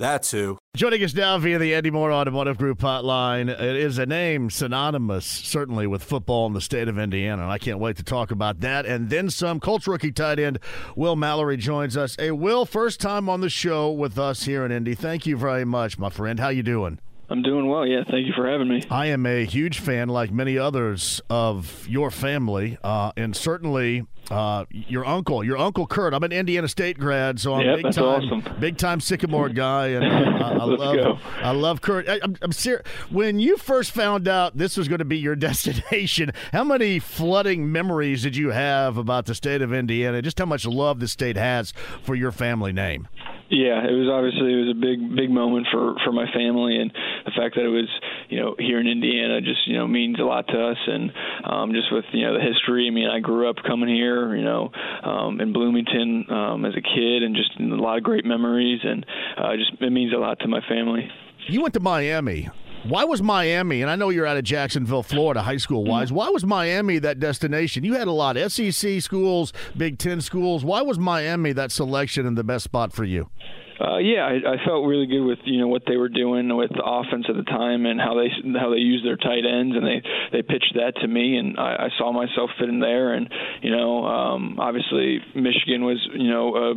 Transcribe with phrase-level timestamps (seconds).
[0.00, 0.56] That's who.
[0.74, 3.50] Joining us now via the Andy Moore Automotive Group hotline.
[3.50, 7.46] It is a name synonymous, certainly, with football in the state of Indiana.
[7.46, 8.86] I can't wait to talk about that.
[8.86, 9.60] And then some.
[9.60, 10.58] Colts rookie tight end
[10.96, 12.16] Will Mallory joins us.
[12.18, 14.94] Hey, Will, first time on the show with us here in Indy.
[14.94, 16.40] Thank you very much, my friend.
[16.40, 16.98] How you doing?
[17.30, 17.86] I'm doing well.
[17.86, 18.82] Yeah, thank you for having me.
[18.90, 24.64] I am a huge fan, like many others, of your family, uh, and certainly uh,
[24.70, 26.12] your uncle, your uncle Kurt.
[26.12, 28.60] I'm an Indiana State grad, so I'm yep, big time, awesome.
[28.60, 31.18] big time Sycamore guy, and uh, I, I love, go.
[31.36, 32.08] I love Kurt.
[32.08, 32.86] I, I'm, I'm serious.
[33.10, 37.70] When you first found out this was going to be your destination, how many flooding
[37.70, 40.20] memories did you have about the state of Indiana?
[40.20, 41.72] Just how much love the state has
[42.02, 43.06] for your family name?
[43.50, 46.92] Yeah, it was obviously it was a big big moment for for my family, and
[47.24, 47.90] the fact that it was
[48.28, 51.10] you know here in Indiana just you know means a lot to us, and
[51.42, 52.86] um, just with you know the history.
[52.86, 54.70] I mean, I grew up coming here, you know,
[55.02, 59.04] um, in Bloomington um, as a kid, and just a lot of great memories, and
[59.36, 61.10] uh, just it means a lot to my family.
[61.48, 62.48] You went to Miami.
[62.84, 66.30] Why was Miami, and I know you're out of Jacksonville, Florida, high school wise, why
[66.30, 67.84] was Miami that destination?
[67.84, 70.64] You had a lot of SEC schools, Big Ten schools.
[70.64, 73.28] Why was Miami that selection and the best spot for you?
[73.80, 76.70] Uh, yeah, I, I felt really good with you know what they were doing with
[76.70, 78.28] the offense at the time and how they
[78.58, 81.88] how they used their tight ends and they they pitched that to me and I,
[81.88, 83.32] I saw myself fitting there and
[83.62, 86.74] you know um, obviously Michigan was you know uh,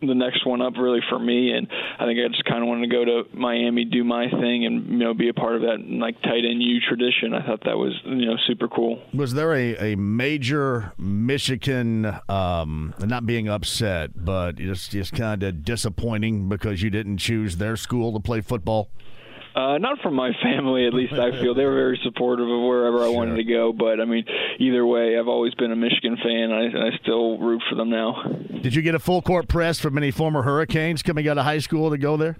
[0.00, 1.66] the next one up really for me and
[1.98, 4.88] I think I just kind of wanted to go to Miami do my thing and
[4.88, 7.34] you know be a part of that like tight end U tradition.
[7.34, 9.02] I thought that was you know super cool.
[9.12, 15.64] Was there a, a major Michigan um, not being upset, but just just kind of
[15.64, 18.90] disappointing because you didn't choose their school to play football?
[19.58, 21.14] Uh, not from my family, at least.
[21.14, 23.72] I feel they were very supportive of wherever I wanted to go.
[23.72, 24.24] But I mean,
[24.60, 27.74] either way, I've always been a Michigan fan, and I, and I still root for
[27.74, 28.22] them now.
[28.62, 31.58] Did you get a full court press from any former Hurricanes coming out of high
[31.58, 32.36] school to go there?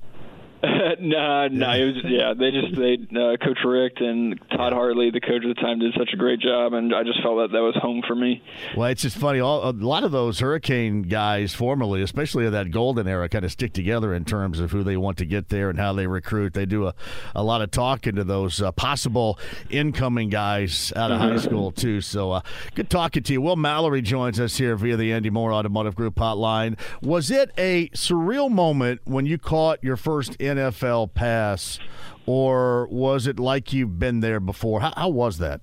[1.01, 2.35] no, no, it was yeah.
[2.35, 5.95] They just they uh, Coach Richt and Todd Hartley, the coach at the time, did
[5.97, 8.43] such a great job, and I just felt that that was home for me.
[8.77, 9.39] Well, it's just funny.
[9.39, 13.53] All, a lot of those Hurricane guys, formerly, especially of that golden era, kind of
[13.53, 16.55] stick together in terms of who they want to get there and how they recruit.
[16.55, 16.95] They do a,
[17.37, 19.39] a lot of talking to those uh, possible
[19.71, 22.01] incoming guys out of high school too.
[22.01, 22.41] So, uh,
[22.75, 23.41] good talking to you.
[23.41, 26.77] Will Mallory joins us here via the Andy Moore Automotive Group hotline.
[27.01, 31.79] Was it a surreal moment when you caught your first NFL pass,
[32.27, 34.81] or was it like you've been there before?
[34.81, 35.61] How, how was that?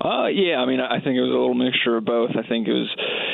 [0.00, 2.30] Uh, yeah, I mean, I think it was a little mixture of both.
[2.36, 2.90] I think it was,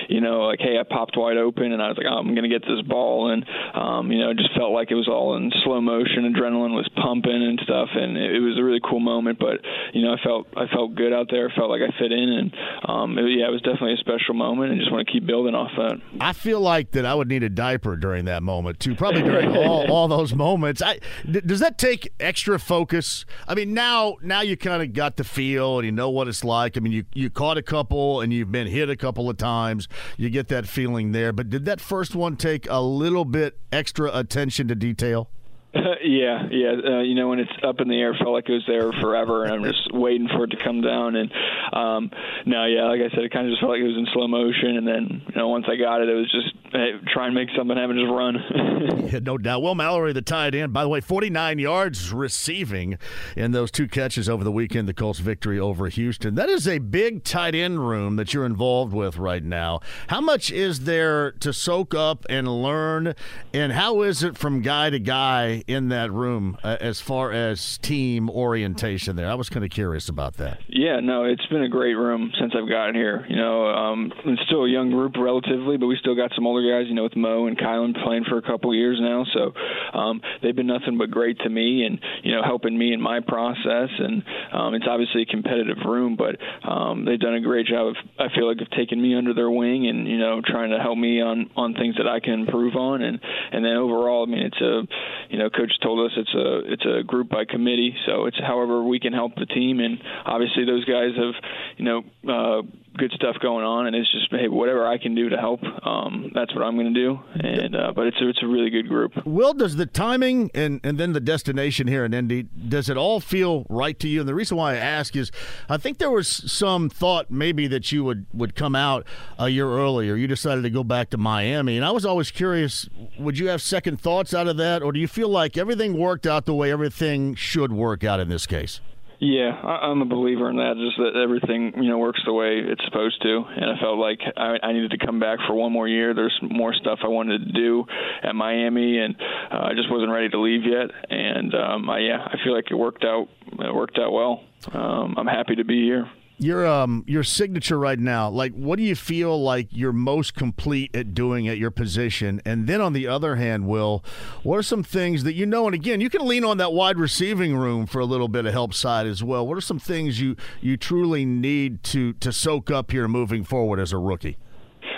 [0.09, 2.47] you know, like, hey, I popped wide open, and I was like, oh, I'm going
[2.47, 5.37] to get this ball, and um, you know, it just felt like it was all
[5.37, 6.33] in slow motion.
[6.33, 9.39] Adrenaline was pumping and stuff, and it, it was a really cool moment.
[9.39, 9.59] But
[9.93, 11.51] you know, I felt I felt good out there.
[11.51, 12.55] I felt like I fit in, and
[12.89, 15.55] um, it, yeah, it was definitely a special moment, and just want to keep building
[15.55, 16.01] off that.
[16.21, 18.95] I feel like that I would need a diaper during that moment too.
[18.95, 20.81] Probably during all, all those moments.
[20.83, 23.25] I, d- does that take extra focus?
[23.49, 26.45] I mean, now now you kind of got the feel and you know what it's
[26.45, 26.77] like.
[26.77, 29.89] I mean, you you caught a couple and you've been hit a couple of times.
[30.17, 31.33] You get that feeling there.
[31.33, 35.29] But did that first one take a little bit extra attention to detail?
[36.05, 36.73] yeah, yeah.
[36.85, 38.93] Uh, you know, when it's up in the air, it felt like it was there
[39.01, 41.17] forever, and I'm just waiting for it to come down.
[41.17, 41.33] And
[41.73, 42.11] um,
[42.45, 44.29] now, yeah, like I said, it kind of just felt like it was in slow
[44.29, 44.77] motion.
[44.77, 47.49] And then, you know, once I got it, it was just hey, try and make
[47.57, 48.37] something happen, just run.
[49.13, 49.63] Yeah, no doubt.
[49.63, 52.99] Will Mallory, the tight end, by the way, 49 yards receiving
[53.37, 56.35] in those two catches over the weekend, the Colts' victory over Houston.
[56.35, 59.81] That is a big tight end room that you're involved with right now.
[60.09, 63.15] How much is there to soak up and learn,
[63.53, 67.79] and how is it from guy to guy in that room uh, as far as
[67.79, 69.29] team orientation there?
[69.29, 70.61] I was kind of curious about that.
[70.69, 73.25] Yeah, no, it's been a great room since I've gotten here.
[73.29, 76.63] You know, um, it's still a young group relatively, but we still got some older
[76.63, 79.25] guys, you know, with Mo and Kylen playing for a couple years now.
[79.33, 79.53] So
[79.99, 83.21] um, they've been nothing but great to me, and you know, helping me in my
[83.21, 83.91] process.
[83.99, 84.23] And
[84.53, 86.37] um, it's obviously a competitive room, but
[86.69, 87.89] um, they've done a great job.
[87.89, 90.79] Of, I feel like of taking me under their wing and you know, trying to
[90.79, 93.03] help me on on things that I can improve on.
[93.03, 93.21] And
[93.53, 94.83] and then overall, I mean, it's a
[95.31, 98.83] you know, coach told us it's a it's a group by committee, so it's however
[98.83, 99.81] we can help the team.
[99.81, 101.35] And obviously, those guys have
[101.77, 102.03] you know.
[102.29, 102.63] Uh,
[102.97, 106.31] good stuff going on, and it's just hey, whatever I can do to help, um,
[106.35, 107.19] that's what I'm going to do.
[107.35, 109.13] And uh, but it's a, it's a really good group.
[109.25, 113.21] Will, does the timing and and then the destination here in Indy does it all
[113.21, 114.21] feel right to you?
[114.21, 115.31] And the reason why I ask is,
[115.69, 119.07] I think there was some thought maybe that you would would come out
[119.39, 120.17] a year earlier.
[120.17, 123.63] You decided to go back to Miami, and I was always curious: would you have
[123.63, 126.71] second thoughts out of that, or do you feel like everything worked out the way
[126.71, 128.81] everything should work out in this case?
[129.25, 130.75] Yeah, I'm a believer in that.
[130.75, 134.19] Just that everything you know works the way it's supposed to, and I felt like
[134.37, 136.13] I, I needed to come back for one more year.
[136.13, 137.85] There's more stuff I wanted to do
[138.25, 140.91] at Miami, and uh, I just wasn't ready to leave yet.
[141.09, 143.29] And um, I, yeah, I feel like it worked out.
[143.61, 144.43] It worked out well.
[144.73, 146.11] Um, I'm happy to be here
[146.43, 150.95] your um your signature right now like what do you feel like you're most complete
[150.95, 152.41] at doing at your position?
[152.45, 154.05] And then on the other hand will
[154.43, 156.99] what are some things that you know and again you can lean on that wide
[156.99, 159.47] receiving room for a little bit of help side as well.
[159.47, 163.79] What are some things you you truly need to to soak up here moving forward
[163.79, 164.37] as a rookie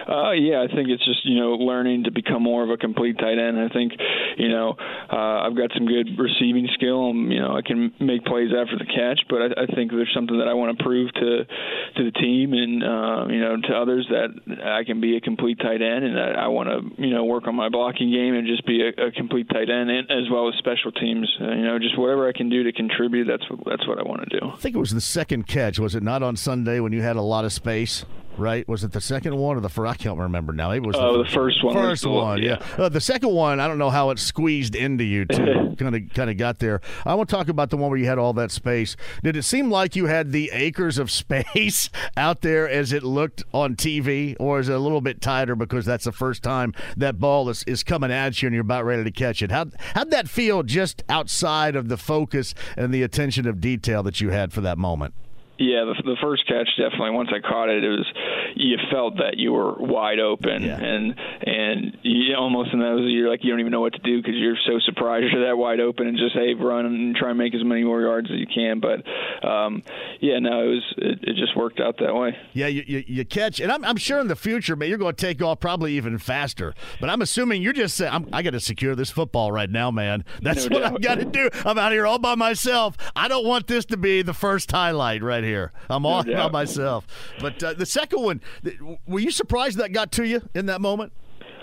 [0.09, 3.19] uh, yeah, I think it's just you know learning to become more of a complete
[3.19, 3.59] tight end.
[3.59, 3.93] I think
[4.37, 4.77] you know
[5.13, 7.11] uh, I've got some good receiving skill.
[7.11, 10.13] And, you know I can make plays after the catch, but I, I think there's
[10.15, 13.73] something that I want to prove to to the team and uh, you know to
[13.75, 14.29] others that
[14.65, 17.47] I can be a complete tight end, and I, I want to you know work
[17.47, 20.49] on my blocking game and just be a, a complete tight end, and, as well
[20.49, 21.31] as special teams.
[21.41, 23.27] Uh, you know, just whatever I can do to contribute.
[23.27, 24.47] That's what, that's what I want to do.
[24.49, 27.17] I think it was the second catch, was it not on Sunday when you had
[27.17, 28.05] a lot of space?
[28.37, 28.69] right?
[28.69, 29.94] Was it the second one or the first?
[29.95, 30.73] I can't remember now.
[30.73, 31.73] It was oh, the, first one.
[31.73, 32.59] First one, yeah.
[32.77, 32.85] yeah.
[32.85, 35.77] Uh, the second one, I don't know how it squeezed into you too.
[35.79, 36.81] kind of, kind of got there.
[37.07, 38.97] I want to talk about the one where you had all that space.
[39.23, 43.45] Did it seem like you had the acres of space out there as it looked
[43.55, 47.21] on TV, or is it a little bit tighter because that's the first time that
[47.21, 49.53] ball is, is coming at you and you're about ready to catch it?
[49.53, 54.21] How how'd that feel just outside of the focus and the attention of detail that
[54.21, 55.15] you had for that moment?
[55.59, 57.11] Yeah, the, the first catch definitely.
[57.11, 58.07] Once I caught it, it was
[58.57, 60.79] you felt that you were wide open, yeah.
[60.79, 64.21] and and you almost in those you're like you don't even know what to do
[64.21, 67.39] because you're so surprised you're that wide open and just hey run and try and
[67.39, 68.81] make as many more yards as you can.
[68.81, 69.05] But
[69.47, 69.83] um,
[70.21, 72.37] yeah, no, it was it, it just worked out that way.
[72.53, 75.15] Yeah, you, you, you catch, and I'm, I'm sure in the future, man, you're going
[75.15, 76.75] to take off probably even faster.
[77.01, 80.25] But I'm assuming you're just saying I'm, got to secure this football right now, man.
[80.43, 81.51] That's no what I've got to do.
[81.65, 82.97] I'm out here all by myself.
[83.15, 85.73] I don't want this to be the first highlight right right here.
[85.91, 87.07] I'm all by myself.
[87.41, 88.41] But uh, the second one,
[89.07, 91.13] were you surprised that got to you in that moment?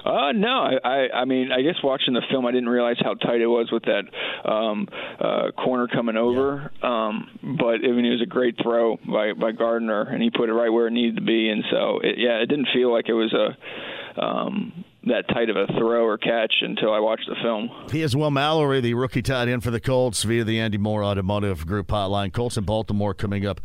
[0.04, 3.14] Uh, no, I, I, I mean, I guess watching the film, I didn't realize how
[3.14, 4.88] tight it was with that um,
[5.20, 6.72] uh, corner coming over.
[6.82, 7.08] Yeah.
[7.08, 7.30] Um,
[7.60, 10.54] but I mean, it was a great throw by by Gardner, and he put it
[10.54, 11.50] right where it needed to be.
[11.50, 15.56] And so, it, yeah, it didn't feel like it was a um, that tight of
[15.56, 17.70] a throw or catch until I watched the film.
[17.92, 21.04] He is Will Mallory, the rookie tight end for the Colts via the Andy Moore
[21.04, 22.32] Automotive Group hotline.
[22.32, 23.62] Colts and Baltimore coming up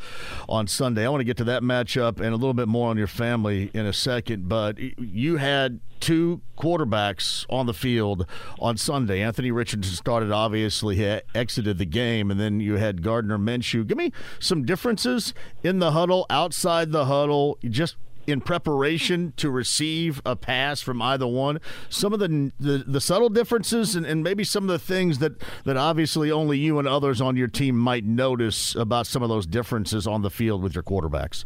[0.48, 1.04] on Sunday.
[1.04, 3.70] I want to get to that matchup and a little bit more on your family
[3.74, 8.26] in a second, but you had two quarterbacks on the field
[8.58, 9.20] on Sunday.
[9.22, 13.86] Anthony Richardson started, obviously, he exited the game, and then you had Gardner Minshew.
[13.86, 17.96] Give me some differences in the huddle, outside the huddle, just
[18.26, 21.60] in preparation to receive a pass from either one.
[21.88, 25.40] Some of the the, the subtle differences and, and maybe some of the things that,
[25.64, 29.46] that obviously only you and others on your team might notice about some of those
[29.46, 31.44] differences on the field with your quarterbacks.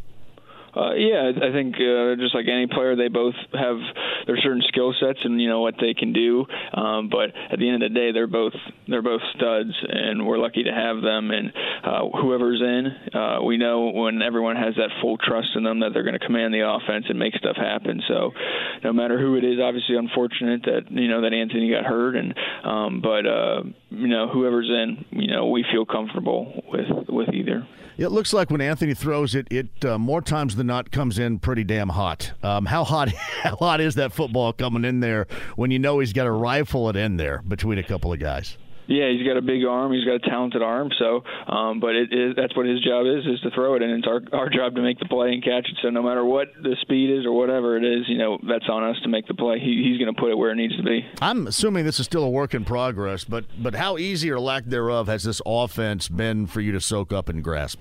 [0.74, 3.78] Uh, yeah, I think uh, just like any player, they both have
[4.26, 6.46] their certain skill sets and you know what they can do.
[6.72, 8.54] Um, but at the end of the day, they're both
[8.86, 11.30] they're both studs, and we're lucky to have them.
[11.30, 15.80] And uh, whoever's in, uh, we know when everyone has that full trust in them
[15.80, 18.02] that they're going to command the offense and make stuff happen.
[18.06, 18.32] So
[18.84, 22.34] no matter who it is, obviously unfortunate that you know that Anthony got hurt, and
[22.64, 27.66] um, but uh, you know whoever's in, you know we feel comfortable with with either.
[27.98, 31.38] It looks like when Anthony throws it, it uh, more times than not comes in
[31.38, 32.32] pretty damn hot.
[32.42, 33.08] Um, how hot?
[33.42, 36.88] How hot is that football coming in there when you know he's got to rifle
[36.88, 38.56] it in there between a couple of guys?
[38.86, 39.92] Yeah, he's got a big arm.
[39.92, 40.90] He's got a talented arm.
[40.98, 43.92] So, um, but it is that's what his job is is to throw it, and
[43.92, 45.76] it's our our job to make the play and catch it.
[45.82, 48.84] So no matter what the speed is or whatever it is, you know that's on
[48.84, 49.58] us to make the play.
[49.58, 51.04] He, he's going to put it where it needs to be.
[51.20, 54.64] I'm assuming this is still a work in progress, but but how easy or lack
[54.64, 57.78] thereof has this offense been for you to soak up and grasp?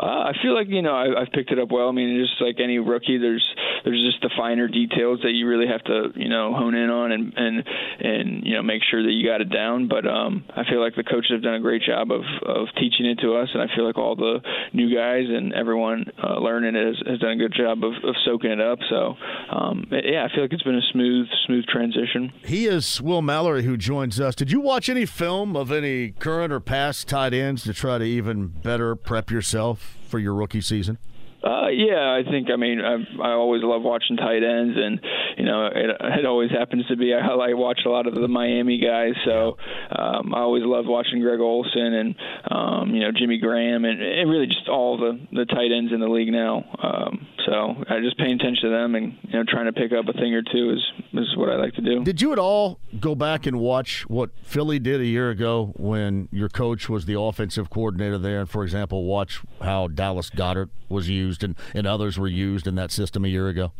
[0.00, 1.88] Uh, I feel like you know I, I've picked it up well.
[1.88, 3.46] I mean, just like any rookie, there's
[3.84, 7.12] there's just the finer details that you really have to you know hone in on
[7.12, 7.64] and and
[8.00, 9.88] and you know make sure that you got it down.
[9.88, 13.04] But um, I feel like the coaches have done a great job of of teaching
[13.04, 14.40] it to us, and I feel like all the
[14.72, 18.14] new guys and everyone uh, learning it has, has done a good job of, of
[18.24, 18.78] soaking it up.
[18.88, 19.16] So
[19.52, 22.32] um, yeah, I feel like it's been a smooth smooth transition.
[22.42, 24.34] He is Will Mallory who joins us.
[24.34, 28.04] Did you watch any film of any current or past tight ends to try to
[28.04, 30.98] even better prep yourself for your rookie season?
[31.42, 32.48] Uh, yeah, I think.
[32.50, 35.00] I mean, I, I always love watching tight ends, and
[35.38, 38.28] you know, it, it always happens to be I, I watch a lot of the
[38.28, 39.56] Miami guys, so
[39.96, 42.14] um, I always love watching Greg Olsen and
[42.50, 46.00] um, you know Jimmy Graham, and, and really just all the the tight ends in
[46.00, 46.64] the league now.
[46.82, 50.06] Um, so I just paying attention to them, and you know, trying to pick up
[50.08, 50.80] a thing or two is
[51.14, 52.04] is what I like to do.
[52.04, 56.28] Did you at all go back and watch what Philly did a year ago when
[56.32, 61.08] your coach was the offensive coordinator there, and for example, watch how Dallas Goedert was
[61.08, 61.29] used?
[61.30, 63.72] Used and, and others were used in that system a year ago?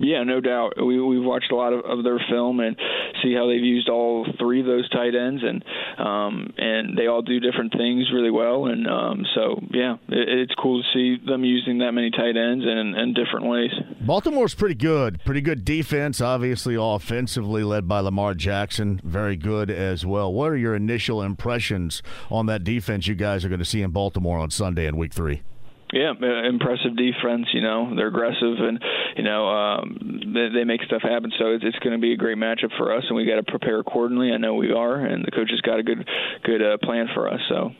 [0.00, 0.74] Yeah, no doubt.
[0.76, 2.76] We we've watched a lot of, of their film and
[3.20, 5.64] see how they've used all three of those tight ends, and
[5.98, 8.66] um, and they all do different things really well.
[8.66, 12.64] And um, so yeah, it, it's cool to see them using that many tight ends
[12.64, 13.72] and in different ways.
[14.00, 16.20] Baltimore's pretty good, pretty good defense.
[16.20, 20.32] Obviously, offensively led by Lamar Jackson, very good as well.
[20.32, 23.90] What are your initial impressions on that defense you guys are going to see in
[23.90, 25.42] Baltimore on Sunday in Week Three?
[25.92, 27.46] Yeah, uh, impressive defense.
[27.52, 28.82] You know, they're aggressive and
[29.16, 31.32] you know um, they, they make stuff happen.
[31.38, 33.42] So it's, it's going to be a great matchup for us, and we got to
[33.42, 34.32] prepare accordingly.
[34.32, 36.06] I know we are, and the coach has got a good
[36.44, 37.40] good uh, plan for us.
[37.48, 37.70] So.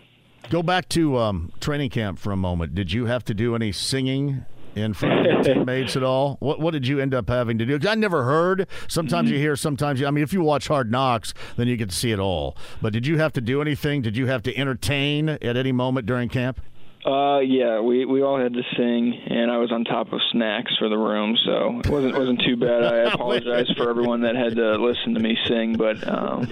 [0.50, 2.74] Go back to um, training camp for a moment.
[2.74, 6.36] Did you have to do any singing in front of your teammates at all?
[6.40, 7.78] What What did you end up having to do?
[7.86, 8.66] I never heard.
[8.86, 9.34] Sometimes mm-hmm.
[9.34, 9.56] you hear.
[9.56, 10.06] Sometimes you.
[10.06, 12.56] I mean, if you watch Hard Knocks, then you get to see it all.
[12.80, 14.00] But did you have to do anything?
[14.00, 16.60] Did you have to entertain at any moment during camp?
[17.08, 20.70] Uh, yeah, we we all had to sing, and I was on top of snacks
[20.78, 22.84] for the room, so it wasn't wasn't too bad.
[22.84, 26.44] I apologize for everyone that had to listen to me sing, but um,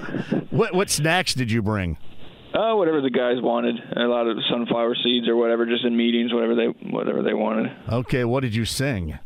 [0.50, 1.98] what what snacks did you bring?
[2.54, 3.76] Uh, whatever the guys wanted.
[3.96, 7.70] A lot of sunflower seeds or whatever, just in meetings, whatever they whatever they wanted.
[7.92, 9.18] Okay, what did you sing?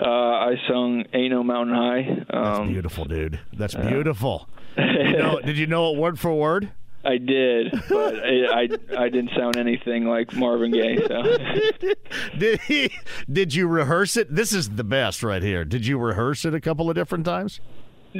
[0.00, 3.40] Uh, I sung "Ain't No Mountain High." Um, That's beautiful, dude.
[3.52, 4.48] That's beautiful.
[4.78, 6.70] Uh, you know, did you know it word for word?
[7.06, 10.98] I did, but I, I, I didn't sound anything like Marvin Gaye.
[11.06, 11.22] So.
[12.38, 12.90] did he,
[13.30, 14.34] Did you rehearse it?
[14.34, 15.64] This is the best right here.
[15.64, 17.60] Did you rehearse it a couple of different times?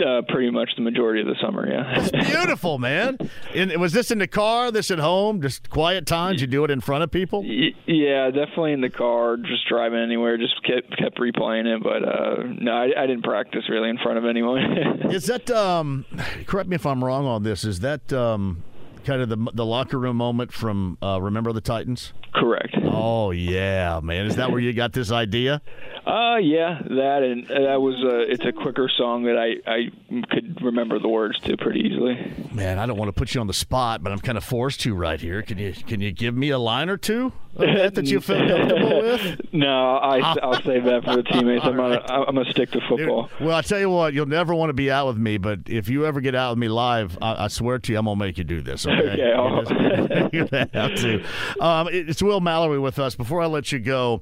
[0.00, 2.00] Uh, pretty much the majority of the summer, yeah.
[2.00, 3.18] It's beautiful, man.
[3.54, 4.70] And was this in the car?
[4.70, 5.40] This at home?
[5.40, 6.40] Just quiet times?
[6.40, 7.44] You do it in front of people?
[7.44, 9.36] Yeah, definitely in the car.
[9.36, 10.36] Just driving anywhere.
[10.36, 14.18] Just kept kept replaying it, but uh, no, I, I, didn't practice really in front
[14.18, 14.60] of anyone.
[15.10, 15.50] is that?
[15.50, 16.04] Um,
[16.46, 17.64] correct me if I'm wrong on this.
[17.64, 18.12] Is that?
[18.12, 18.62] Um,
[19.06, 22.12] kind of the the locker room moment from uh, Remember the Titans?
[22.34, 22.76] Correct.
[22.82, 24.26] Oh yeah, man.
[24.26, 25.62] Is that where you got this idea?
[26.06, 28.30] Uh, yeah, that and that was a.
[28.30, 32.14] It's a quicker song that I I could remember the words to pretty easily.
[32.52, 34.80] Man, I don't want to put you on the spot, but I'm kind of forced
[34.82, 35.42] to right here.
[35.42, 38.98] Can you can you give me a line or two that, that you feel comfortable
[39.02, 39.40] with?
[39.52, 41.64] No, I I'll save that for the teammates.
[41.64, 42.04] I'm gonna.
[42.06, 43.30] I'm gonna stick to football.
[43.40, 45.88] Well, I tell you what, you'll never want to be out with me, but if
[45.88, 48.36] you ever get out with me live, I, I swear to you, I'm gonna make
[48.36, 48.86] you do this.
[48.86, 51.24] Okay, okay you have to.
[51.58, 53.14] Um, it's Will Mallory with us.
[53.14, 54.20] Before I let you go,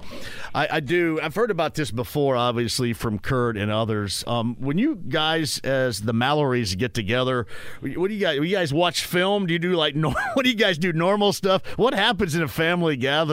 [0.55, 1.19] I, I do.
[1.21, 4.23] I've heard about this before, obviously from Kurt and others.
[4.29, 7.49] Um, when you guys, as the Mallorys, get together,
[7.81, 8.37] what do you guys?
[8.39, 9.47] You guys watch film?
[9.47, 9.97] Do you do like?
[9.97, 10.93] what do you guys do?
[10.93, 11.63] Normal stuff?
[11.77, 13.24] What happens in a family gathering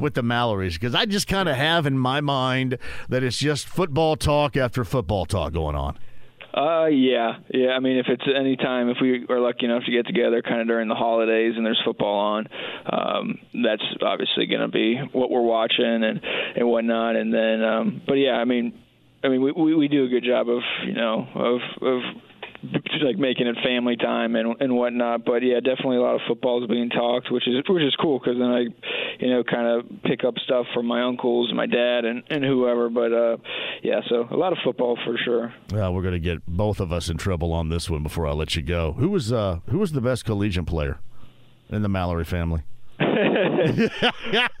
[0.00, 0.74] with the Mallorys?
[0.74, 4.84] Because I just kind of have in my mind that it's just football talk after
[4.84, 5.98] football talk going on.
[6.54, 7.70] Uh, yeah, yeah.
[7.70, 10.60] I mean, if it's any time, if we are lucky enough to get together, kind
[10.60, 12.46] of during the holidays, and there's football on,
[12.86, 16.20] um, that's obviously going to be what we're watching and
[16.54, 17.16] and whatnot.
[17.16, 18.78] And then, um, but yeah, I mean,
[19.24, 22.02] I mean, we, we we do a good job of you know of of
[23.02, 25.24] like making it family time and and whatnot.
[25.24, 28.18] But yeah, definitely a lot of football is being talked, which is which is cool
[28.18, 28.60] because then I,
[29.20, 32.88] you know, kind of pick up stuff from my uncles, my dad, and and whoever.
[32.88, 33.36] But uh,
[33.82, 35.54] yeah, so a lot of football for sure.
[35.72, 38.56] Yeah, we're gonna get both of us in trouble on this one before I let
[38.56, 38.92] you go.
[38.92, 40.98] Who was uh who was the best collegiate player
[41.70, 42.62] in the Mallory family?
[43.00, 43.04] uh,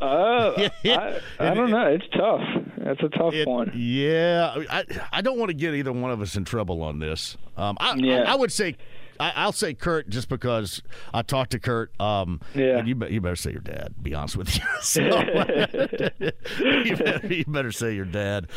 [0.00, 1.86] I, I, don't know.
[1.86, 2.40] It's tough.
[2.78, 3.72] That's a tough it, one.
[3.74, 7.36] Yeah, I I don't want to get either one of us in trouble on this.
[7.56, 8.22] Um, I, yeah.
[8.22, 8.76] I, I would say
[9.20, 11.98] I, will say Kurt just because I talked to Kurt.
[12.00, 12.84] Um, yeah.
[12.84, 13.94] you, be, you better say your dad.
[14.02, 14.62] Be honest with you.
[14.80, 18.48] So, you, better, you, better, say your dad.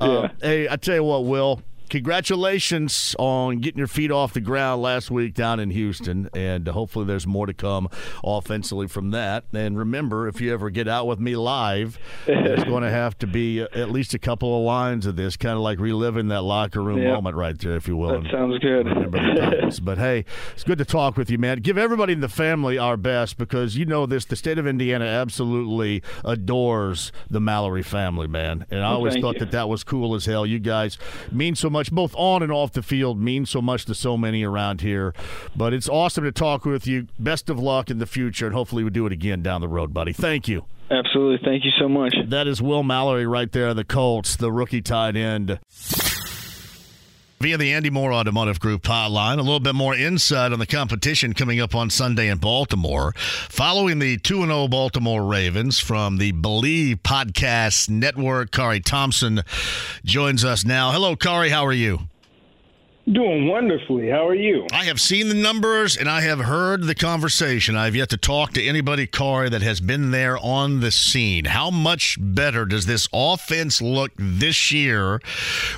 [0.00, 0.28] Um, yeah.
[0.40, 1.62] Hey, I tell you what, Will.
[1.88, 7.04] Congratulations on getting your feet off the ground last week down in Houston, and hopefully
[7.04, 7.88] there's more to come
[8.24, 9.44] offensively from that.
[9.52, 13.26] And remember, if you ever get out with me live, there's going to have to
[13.26, 16.82] be at least a couple of lines of this, kind of like reliving that locker
[16.82, 17.14] room yep.
[17.14, 18.22] moment right there, if you will.
[18.22, 18.86] That sounds good.
[18.86, 19.80] Remember the times.
[19.80, 21.58] but hey, it's good to talk with you, man.
[21.58, 24.24] Give everybody in the family our best because you know this.
[24.24, 28.66] The state of Indiana absolutely adores the Mallory family, man.
[28.70, 29.40] And I always thought you.
[29.40, 30.46] that that was cool as hell.
[30.46, 30.98] You guys
[31.30, 34.44] mean so much, both on and off the field, mean so much to so many
[34.44, 35.14] around here.
[35.54, 37.06] But it's awesome to talk with you.
[37.18, 39.92] Best of luck in the future, and hopefully we do it again down the road,
[39.94, 40.12] buddy.
[40.12, 40.64] Thank you.
[40.90, 41.44] Absolutely.
[41.44, 42.14] Thank you so much.
[42.28, 45.58] That is Will Mallory right there, the Colts, the rookie tight end
[47.40, 49.34] via the Andy Moore Automotive Group hotline.
[49.34, 53.12] A little bit more insight on the competition coming up on Sunday in Baltimore.
[53.16, 59.42] Following the 2 0 Baltimore Ravens from the Bleav Podcast Network, Khari Thompson
[60.04, 60.92] joins us now.
[60.92, 61.50] Hello, Khari.
[61.50, 62.08] How are you?
[63.12, 64.08] Doing wonderfully.
[64.08, 64.66] How are you?
[64.72, 67.76] I have seen the numbers and I have heard the conversation.
[67.76, 71.44] I've yet to talk to anybody, Khari, that has been there on the scene.
[71.44, 75.20] How much better does this offense look this year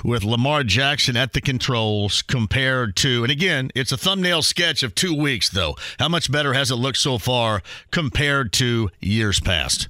[0.03, 4.95] with Lamar Jackson at the controls compared to, and again, it's a thumbnail sketch of
[4.95, 5.75] two weeks, though.
[5.99, 9.87] How much better has it looked so far compared to years past?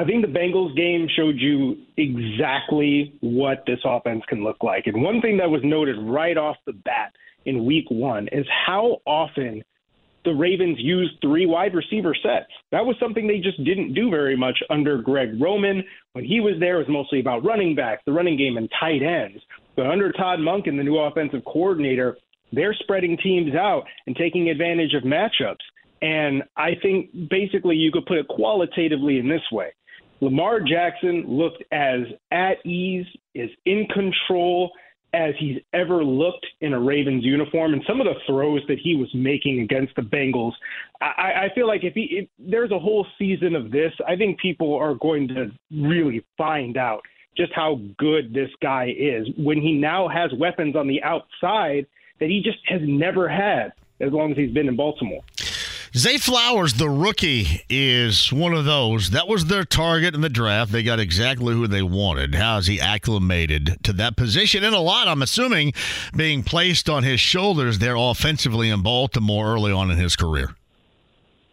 [0.00, 4.86] I think the Bengals game showed you exactly what this offense can look like.
[4.86, 7.12] And one thing that was noted right off the bat
[7.44, 9.62] in week one is how often
[10.24, 12.50] the Ravens used three wide receiver sets.
[12.72, 15.84] That was something they just didn't do very much under Greg Roman.
[16.14, 19.02] When he was there, it was mostly about running backs, the running game, and tight
[19.02, 19.42] ends.
[19.76, 22.16] But under Todd Monken, the new offensive coordinator,
[22.54, 25.60] they're spreading teams out and taking advantage of matchups.
[26.00, 29.74] And I think basically you could put it qualitatively in this way
[30.20, 32.00] Lamar Jackson looked as
[32.30, 34.70] at ease, as in control
[35.12, 37.72] as he's ever looked in a Ravens uniform.
[37.72, 40.52] And some of the throws that he was making against the Bengals,
[41.00, 44.38] I, I feel like if, he, if there's a whole season of this, I think
[44.38, 47.00] people are going to really find out
[47.36, 51.86] just how good this guy is when he now has weapons on the outside
[52.20, 55.22] that he just has never had as long as he's been in Baltimore.
[55.96, 59.10] Zay Flowers, the rookie, is one of those.
[59.10, 60.70] That was their target in the draft.
[60.70, 62.36] They got exactly who they wanted.
[62.36, 64.62] How is he acclimated to that position?
[64.62, 65.72] And a lot, I'm assuming,
[66.14, 70.54] being placed on his shoulders there offensively in Baltimore early on in his career.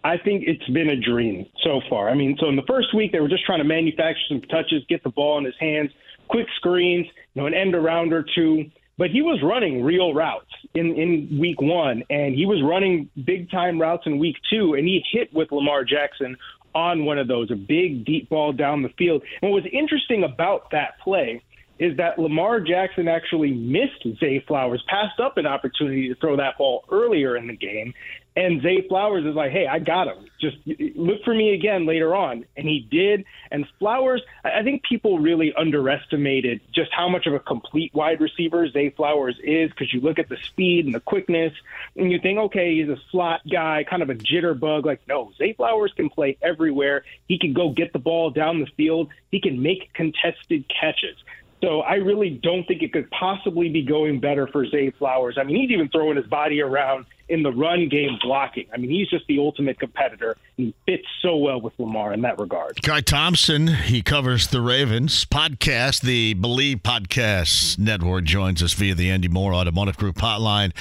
[0.03, 2.07] I think it's been a dream so far.
[2.07, 4.83] I mean, so in the first week, they were just trying to manufacture some touches,
[4.87, 5.89] get the ball in his hands,
[6.27, 10.51] quick screens, you know, an end around or two but he was running real routes
[10.73, 14.87] in, in week one, and he was running big time routes in week two, and
[14.87, 16.35] he hit with Lamar Jackson
[16.73, 19.23] on one of those, a big deep ball down the field.
[19.41, 21.41] And what was interesting about that play
[21.79, 26.57] is that Lamar Jackson actually missed Zay Flowers, passed up an opportunity to throw that
[26.57, 27.93] ball earlier in the game,
[28.37, 30.27] and Zay Flowers is like, hey, I got him.
[30.39, 30.57] Just
[30.95, 32.45] look for me again later on.
[32.55, 33.25] And he did.
[33.49, 38.69] And Flowers, I think people really underestimated just how much of a complete wide receiver
[38.69, 41.51] Zay Flowers is because you look at the speed and the quickness
[41.95, 44.85] and you think, okay, he's a slot guy, kind of a jitterbug.
[44.85, 47.05] Like, no, Zay Flowers can play everywhere.
[47.27, 51.17] He can go get the ball down the field, he can make contested catches.
[51.61, 55.37] So I really don't think it could possibly be going better for Zay Flowers.
[55.39, 58.67] I mean, he's even throwing his body around in the run game blocking.
[58.73, 60.37] I mean, he's just the ultimate competitor.
[60.55, 62.81] He fits so well with Lamar in that regard.
[62.81, 69.09] Guy Thompson, he covers the Ravens podcast, the Bleav Podcast Network, joins us via the
[69.09, 70.73] Andy Moore Automotive Group hotline.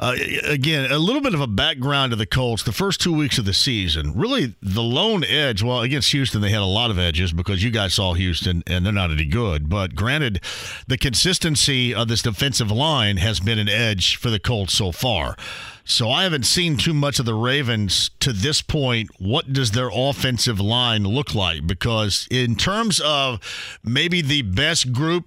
[0.00, 2.62] Uh, again, a little bit of a background to the Colts.
[2.62, 5.62] The first two weeks of the season, really the lone edge.
[5.62, 8.86] Well, against Houston, they had a lot of edges because you guys saw Houston and
[8.86, 9.68] they're not any good.
[9.68, 10.40] But granted,
[10.86, 15.36] the consistency of this defensive line has been an edge for the Colts so far.
[15.84, 19.10] So I haven't seen too much of the Ravens to this point.
[19.18, 21.66] What does their offensive line look like?
[21.66, 23.40] Because in terms of
[23.82, 25.24] maybe the best group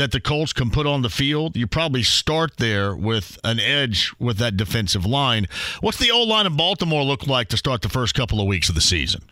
[0.00, 4.12] that the Colts can put on the field, you probably start there with an edge
[4.18, 5.46] with that defensive line.
[5.80, 8.68] What's the O line in Baltimore look like to start the first couple of weeks
[8.68, 9.22] of the season?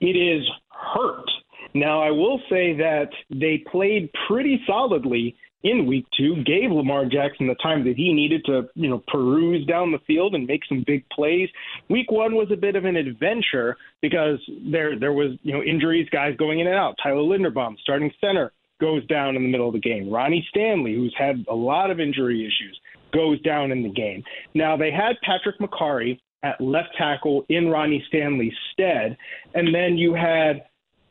[0.00, 1.30] It is hurt.
[1.74, 7.46] Now, I will say that they played pretty solidly in week two, gave Lamar Jackson
[7.46, 10.84] the time that he needed to, you know, peruse down the field and make some
[10.86, 11.48] big plays.
[11.88, 14.38] Week one was a bit of an adventure because
[14.70, 16.96] there there was, you know, injuries, guys going in and out.
[17.02, 20.10] Tyler Linderbaum, starting center, goes down in the middle of the game.
[20.10, 22.78] Ronnie Stanley, who's had a lot of injury issues,
[23.12, 24.22] goes down in the game.
[24.54, 29.16] Now they had Patrick Mekari at left tackle in Ronnie Stanley's stead,
[29.54, 30.64] and then you had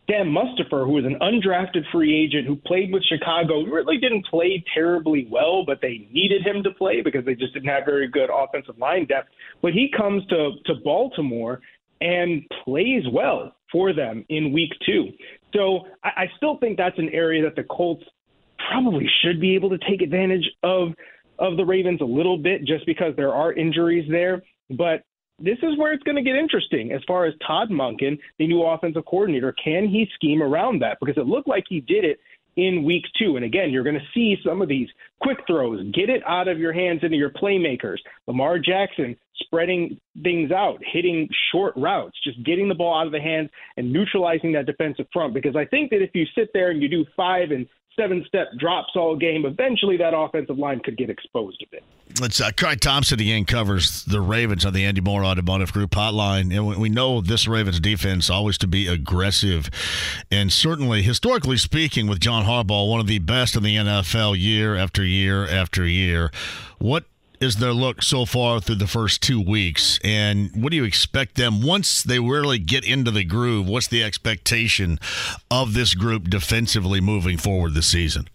[0.10, 4.64] Sam Mustipher, who was an undrafted free agent who played with Chicago, really didn't play
[4.74, 8.30] terribly well, but they needed him to play because they just didn't have very good
[8.30, 9.30] offensive line depth.
[9.62, 11.62] But he comes to, to Baltimore
[12.02, 15.08] and plays well for them in week two.
[15.54, 18.04] So I, I still think that's an area that the Colts
[18.72, 20.90] probably should be able to take advantage of
[21.40, 24.44] of the Ravens a little bit just because there are injuries there.
[24.70, 25.04] But
[25.40, 28.64] this is where it's going to get interesting as far as Todd Monken, the new
[28.64, 29.54] offensive coordinator.
[29.64, 30.98] Can he scheme around that?
[31.00, 32.20] Because it looked like he did it
[32.56, 33.36] in week two.
[33.36, 34.88] And again, you're going to see some of these
[35.22, 37.98] quick throws, get it out of your hands into your playmakers.
[38.28, 43.22] Lamar Jackson spreading things out, hitting short routes, just getting the ball out of the
[43.22, 45.34] hands and neutralizing that defensive front.
[45.34, 48.48] Because I think that if you sit there and you do five and seven step
[48.58, 51.84] drops all game, eventually that offensive line could get exposed a bit.
[52.20, 56.56] Let's uh, Craig Thompson again covers the Ravens on the Andy Moore Automotive Group hotline,
[56.56, 59.70] and we know this Ravens defense always to be aggressive,
[60.32, 64.76] and certainly historically speaking, with John Harbaugh, one of the best in the NFL year
[64.76, 66.32] after year after year.
[66.78, 67.06] What
[67.44, 70.00] is their look so far through the first two weeks?
[70.04, 73.68] And what do you expect them once they really get into the groove?
[73.68, 74.98] What's the expectation
[75.52, 78.30] of this group defensively moving forward this season?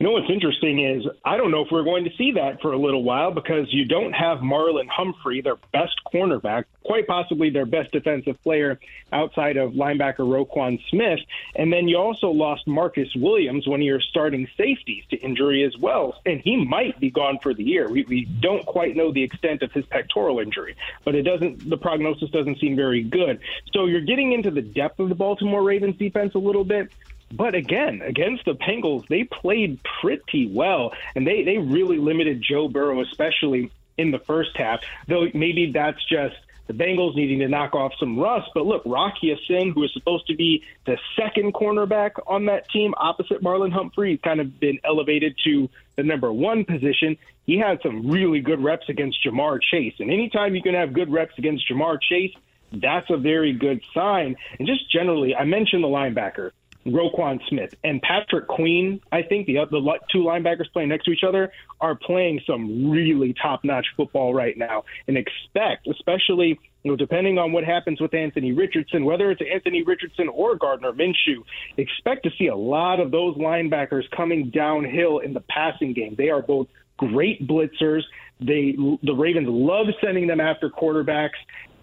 [0.00, 2.72] You know what's interesting is I don't know if we're going to see that for
[2.72, 7.64] a little while because you don't have Marlon Humphrey, their best cornerback, quite possibly their
[7.64, 8.80] best defensive player
[9.12, 11.20] outside of linebacker Roquan Smith.
[11.54, 15.78] And then you also lost Marcus Williams, one of your starting safeties, to injury as
[15.78, 16.20] well.
[16.26, 17.88] And he might be gone for the year.
[17.88, 21.76] We, we don't quite know the extent of his pectoral injury, but it doesn't, the
[21.76, 23.38] prognosis doesn't seem very good.
[23.72, 26.90] So you're getting into the depth of the Baltimore Ravens defense a little bit.
[27.36, 32.68] But again, against the Bengals, they played pretty well, and they they really limited Joe
[32.68, 34.80] Burrow, especially in the first half.
[35.08, 38.50] Though maybe that's just the Bengals needing to knock off some rust.
[38.54, 42.94] But look, Rock Ya-Sin, who is supposed to be the second cornerback on that team
[42.96, 47.18] opposite Marlon Humphrey, he's kind of been elevated to the number one position.
[47.46, 49.94] He had some really good reps against Ja'Marr Chase.
[49.98, 52.32] And anytime you can have good reps against Ja'Marr Chase,
[52.72, 54.36] that's a very good sign.
[54.58, 56.50] And just generally, I mentioned the linebacker.
[56.86, 61.24] Roquan Smith and Patrick Queen, I think the the two linebackers playing next to each
[61.26, 67.38] other are playing some really top-notch football right now, and expect, especially you know, depending
[67.38, 71.42] on what happens with Anthony Richardson, whether it's Anthony Richardson or Gardner Minshew,
[71.78, 76.14] expect to see a lot of those linebackers coming downhill in the passing game.
[76.16, 76.68] They are both
[76.98, 78.02] great blitzers.
[78.40, 81.30] They the Ravens love sending them after quarterbacks,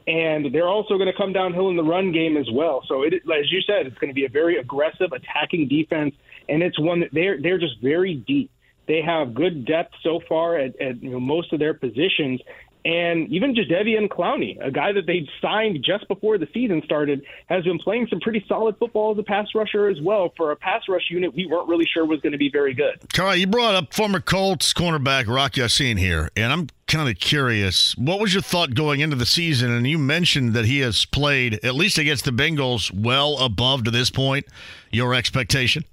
[0.07, 2.83] and they're also going to come downhill in the run game as well.
[2.87, 6.15] So, it, as you said, it's going to be a very aggressive attacking defense,
[6.49, 8.51] and it's one that they're they're just very deep.
[8.87, 12.41] They have good depth so far at, at you know, most of their positions,
[12.83, 17.63] and even Jadeveon Clowney, a guy that they signed just before the season started, has
[17.63, 20.33] been playing some pretty solid football as a pass rusher as well.
[20.35, 22.99] For a pass rush unit, we weren't really sure was going to be very good.
[23.13, 27.95] Carl, you brought up former Colts cornerback Rock Ya-Sin here, and I'm kind of curious.
[27.97, 29.71] What was your thought going into the season?
[29.71, 33.91] And you mentioned that he has played, at least against the Bengals, well above to
[33.91, 34.45] this point
[34.91, 35.85] your expectation.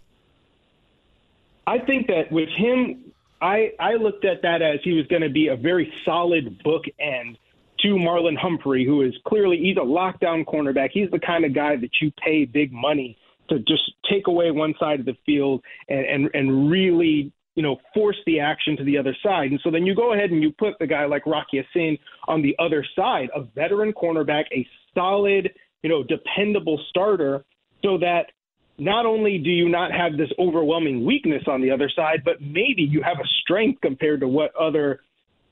[1.66, 3.07] I think that with him
[3.40, 7.36] I, I looked at that as he was going to be a very solid bookend
[7.80, 10.90] to Marlon Humphrey, who is clearly he's a lockdown cornerback.
[10.92, 13.16] He's the kind of guy that you pay big money
[13.48, 17.76] to just take away one side of the field and and, and really you know
[17.94, 19.50] force the action to the other side.
[19.50, 22.42] And so then you go ahead and you put the guy like Rocky Ya-Sin on
[22.42, 25.50] the other side, a veteran cornerback, a solid
[25.82, 27.44] you know dependable starter,
[27.84, 28.32] so that
[28.78, 32.82] not only do you not have this overwhelming weakness on the other side, but maybe
[32.82, 35.00] you have a strength compared to what other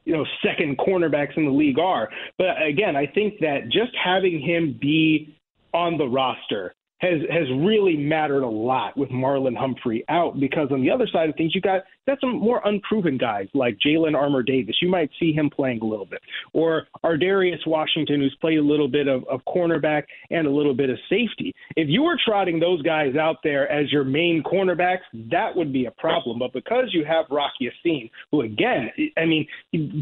[0.04, 2.08] you know second cornerbacks in the league are.
[2.38, 5.36] But again, I think that just having him be
[5.74, 10.80] on the roster has has really mattered a lot with Marlon Humphrey out because on
[10.80, 14.42] the other side of things you got got some more unproven guys like Jalyn Armour
[14.42, 14.76] Davis.
[14.80, 16.20] You might see him playing a little bit.
[16.52, 20.90] Or Ar'Darius Washington, who's played a little bit of, of cornerback and a little bit
[20.90, 21.54] of safety.
[21.76, 25.86] If you were trotting those guys out there as your main cornerbacks, that would be
[25.86, 26.38] a problem.
[26.38, 29.46] But because you have Rock Ya-Sin, who again, I mean,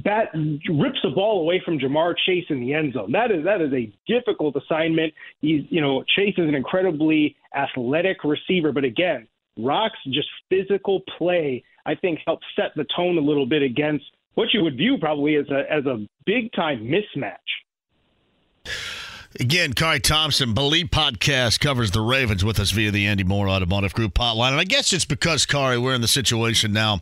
[0.05, 3.13] bat rips the ball away from Ja'Marr Chase in the end zone.
[3.13, 5.13] That is that is a difficult assignment.
[5.41, 11.63] He's you know, Chase is an incredibly athletic receiver, but again, Rock's just physical play
[11.87, 15.37] I think helped set the tone a little bit against what you would view probably
[15.37, 17.37] as a as a big time mismatch.
[19.41, 23.93] Again, Khari Thompson, Bleav Podcast covers the Ravens with us via the Andy Moore Automotive
[23.93, 24.53] Group hotline.
[24.53, 27.01] And I guess it's because, Khari, we're in the situation now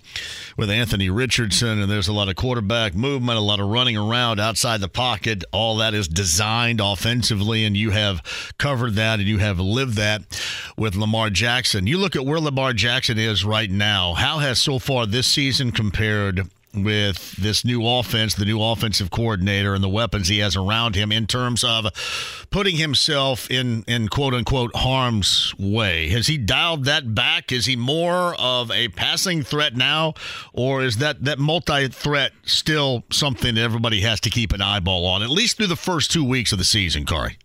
[0.57, 4.41] with Anthony Richardson, and there's a lot of quarterback movement, a lot of running around
[4.41, 5.45] outside the pocket.
[5.53, 8.23] All that is designed offensively, and you have
[8.57, 10.23] covered that and you have lived that
[10.75, 11.87] with Lamar Jackson.
[11.87, 14.15] You look at where Lamar Jackson is right now.
[14.15, 19.75] How has so far this season compared with this new offense, the new offensive coordinator,
[19.75, 21.87] and the weapons he has around him in terms of
[22.51, 26.09] putting himself in, in quote unquote harm's way?
[26.09, 27.53] Has he dialed that back?
[27.53, 30.15] Is he more of a passing threat now,
[30.53, 35.07] or is that, that multi threat still something that everybody has to keep an eyeball
[35.07, 37.37] on, at least through the first two weeks of the season, Khari?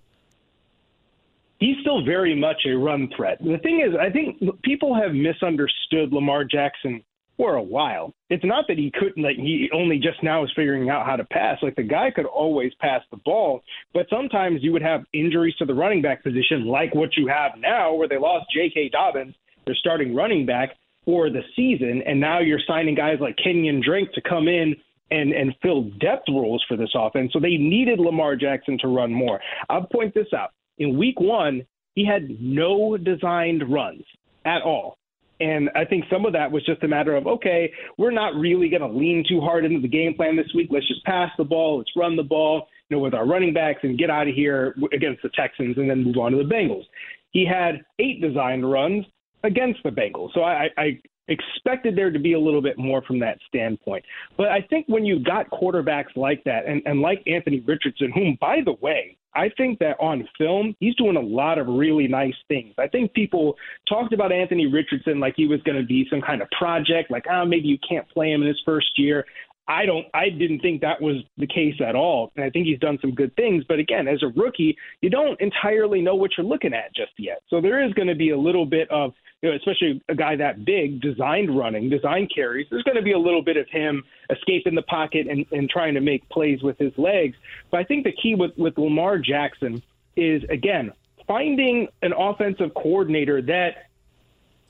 [1.60, 3.40] He's still very much a run threat.
[3.44, 7.04] The thing is, I think people have misunderstood Lamar Jackson
[7.38, 8.14] for a while.
[8.30, 11.24] It's not that he couldn't, like he only just now is figuring out how to
[11.26, 11.58] pass.
[11.62, 13.62] Like the guy could always pass the ball,
[13.94, 17.52] but sometimes you would have injuries to the running back position, like what you have
[17.60, 18.90] now, where they lost J.K.
[18.90, 20.72] Dobbins, their starting running back,
[21.08, 24.76] for the season, and now you're signing guys like Kenyon Drake to come in
[25.10, 27.32] and and fill depth roles for this offense.
[27.32, 29.40] So they needed Lamar Jackson to run more.
[29.70, 30.50] I'll point this out.
[30.80, 34.04] In week one, he had no designed runs
[34.46, 34.98] at all.
[35.40, 38.70] And I think some of that was just a matter of, okay, we're not really
[38.70, 40.70] going to lean too hard into the game plan this week.
[40.72, 41.78] Let's just pass the ball.
[41.78, 44.76] Let's run the ball, you know, with our running backs and get out of here
[44.94, 46.86] against the Texans and then move on to the Bengals.
[47.32, 49.06] He had eight designed runs
[49.44, 50.34] against the Bengals.
[50.34, 54.04] So I, I expected there to be a little bit more from that standpoint.
[54.38, 58.38] But I think when you've got quarterbacks like that, and, and like Anthony Richardson, whom,
[58.40, 62.34] by the way, I think that on film, he's doing a lot of really nice
[62.48, 62.74] things.
[62.80, 63.56] I think people
[63.88, 67.26] talked about Anthony Richardson like he was going to be some kind of project, like,
[67.30, 69.26] ah, oh, maybe you can't play him in his first year.
[69.68, 72.32] I don't I didn't think that was the case at all.
[72.36, 75.40] And I think he's done some good things, but again, as a rookie, you don't
[75.42, 77.42] entirely know what you're looking at just yet.
[77.50, 80.36] So there is going to be a little bit of you know, especially a guy
[80.36, 84.04] that big, designed running, designed carries, there's going to be a little bit of him
[84.30, 87.36] escaping the pocket and, and trying to make plays with his legs.
[87.70, 89.84] But I think the key with, with Lamar Jackson
[90.16, 90.92] is, again,
[91.28, 93.88] finding an offensive coordinator that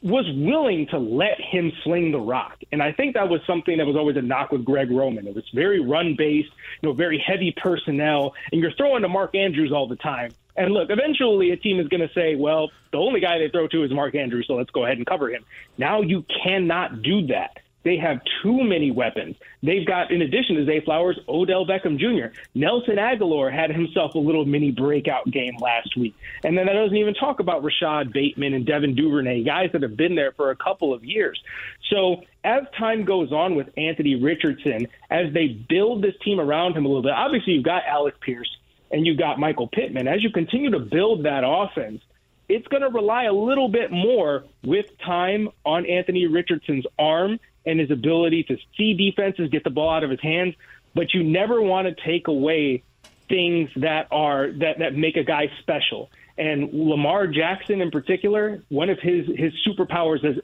[0.02, 2.60] was willing to let him sling the rock.
[2.72, 5.28] And I think that was something that was always a knock with Greg Roman.
[5.28, 6.50] It was very run based,
[6.82, 10.32] you know, very heavy personnel, and you're throwing to Mark Andrews all the time.
[10.58, 13.68] And look, eventually a team is going to say, well, the only guy they throw
[13.68, 15.46] to is Mark Andrews, so let's go ahead and cover him.
[15.78, 17.58] Now you cannot do that.
[17.84, 19.38] They have too many weapons.
[19.64, 22.38] They've got, in addition to Zay Flowers, Odell Beckham Jr.
[22.54, 26.14] Nelson Agholor had himself a little mini breakout game last week.
[26.44, 29.96] And then that doesn't even talk about Rashod Bateman and Devin Duvernay, guys that have
[29.96, 31.42] been there for a couple of years.
[31.90, 36.84] So as time goes on with Anthony Richardson, as they build this team around him
[36.84, 38.54] a little bit, obviously you've got Alec Pierce
[38.92, 40.08] and you've got Michael Pittman.
[40.08, 42.02] As you continue to build that offense,
[42.50, 47.80] it's going to rely a little bit more with time on Anthony Richardson's arm and
[47.80, 50.56] his ability to see defenses, get the ball out of his hands.
[50.96, 52.84] But you never want to take away
[53.30, 56.10] things that are that, that make a guy special.
[56.38, 60.38] And Lamar Jackson in particular, one of his his superpowers has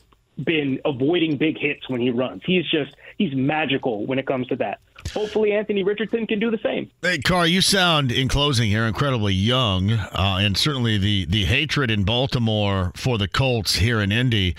[0.43, 2.41] been avoiding big hits when he runs.
[2.45, 4.79] He's just he's magical when it comes to that.
[5.11, 6.89] Hopefully, Anthony Richardson can do the same.
[7.01, 11.91] Hey, Carr, you sound in closing here incredibly young, uh, and certainly the the hatred
[11.91, 14.55] in Baltimore for the Colts here in Indy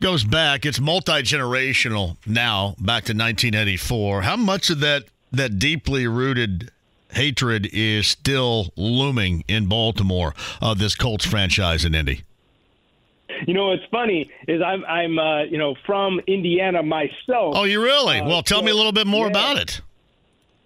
[0.00, 0.66] goes back.
[0.66, 4.22] It's multi generational now, back to 1984.
[4.22, 6.70] How much of that that deeply rooted
[7.12, 12.24] hatred is still looming in Baltimore of this Colts franchise in Indy?
[13.46, 17.54] You know what's funny is I'm I'm uh, you know from Indiana myself.
[17.56, 18.20] Oh, you really?
[18.20, 19.30] Uh, well, tell so, me a little bit more yeah.
[19.30, 19.80] about it.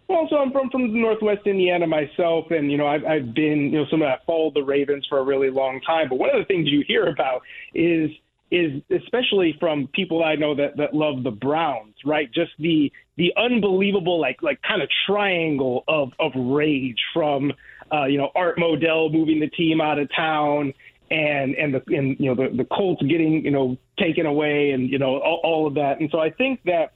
[0.09, 3.79] Well, so I'm from from Northwest Indiana myself, and you know I've I've been you
[3.79, 6.09] know someone that followed the Ravens for a really long time.
[6.09, 7.43] But one of the things you hear about
[7.75, 8.11] is
[8.51, 12.31] is especially from people I know that that love the Browns, right?
[12.33, 17.53] Just the the unbelievable like like kind of triangle of of rage from
[17.93, 20.73] uh, you know Art Modell moving the team out of town
[21.11, 24.91] and and the and you know the the Colts getting you know taken away and
[24.91, 26.01] you know all, all of that.
[26.01, 26.93] And so I think that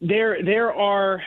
[0.00, 1.22] there there are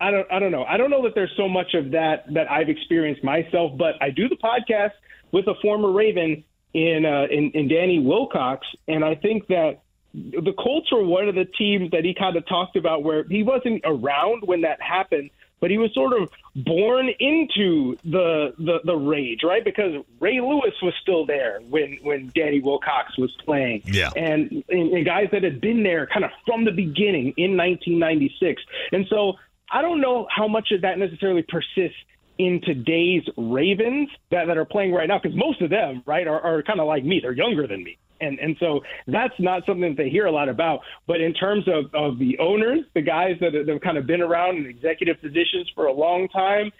[0.00, 0.64] I don't I don't know.
[0.64, 4.10] I don't know that there's so much of that that I've experienced myself, but I
[4.10, 4.92] do the podcast
[5.32, 9.80] with a former Raven in uh, in, in Danny Wilcox, and I think that
[10.14, 13.42] the Colts were one of the teams that he kind of talked about where he
[13.42, 15.30] wasn't around when that happened,
[15.60, 19.64] but he was sort of born into the, the the rage, right?
[19.64, 24.92] Because Ray Lewis was still there when when Danny Wilcox was playing, yeah, and, and,
[24.92, 29.34] and guys that had been there kind of from the beginning in 1996, and so
[29.70, 31.98] I don't know how much of that necessarily persists
[32.38, 36.40] in today's Ravens that, that are playing right now, because most of them, right, are,
[36.40, 37.20] are kind of like me.
[37.20, 37.98] They're younger than me.
[38.20, 40.80] And and so that's not something that they hear a lot about.
[41.06, 44.56] But in terms of, of the owners, the guys that have, kind of been around
[44.58, 46.72] in executive positions for a long time,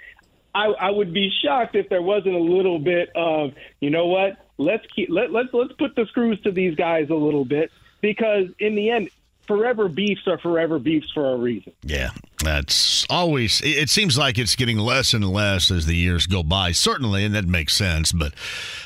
[0.54, 4.44] I, I would be shocked if there wasn't a little bit of, you know what,
[4.58, 7.70] let's keep let, let's let's put the screws to these guys a little bit
[8.00, 9.10] because in the end,
[9.48, 11.72] forever beefs are forever beefs for a reason.
[11.82, 12.10] Yeah,
[12.44, 13.60] that's always.
[13.64, 16.70] It seems like it's getting less and less as the years go by.
[16.70, 18.12] Certainly, and that makes sense.
[18.12, 18.34] But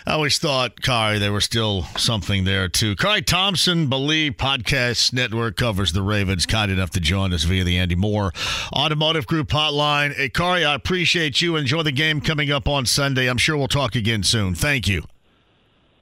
[0.07, 2.97] I always thought, Khari, there was still something there too.
[2.97, 6.47] Khari Thompson, Bleav Podcast Network covers the Ravens.
[6.47, 8.33] Kind enough to join us via the Andy Moore
[8.73, 10.15] Automotive Group hotline.
[10.15, 11.57] Hey, Khari, I appreciate you.
[11.57, 13.29] Enjoy the game coming up on Sunday.
[13.29, 14.55] I'm sure we'll talk again soon.
[14.55, 15.03] Thank you.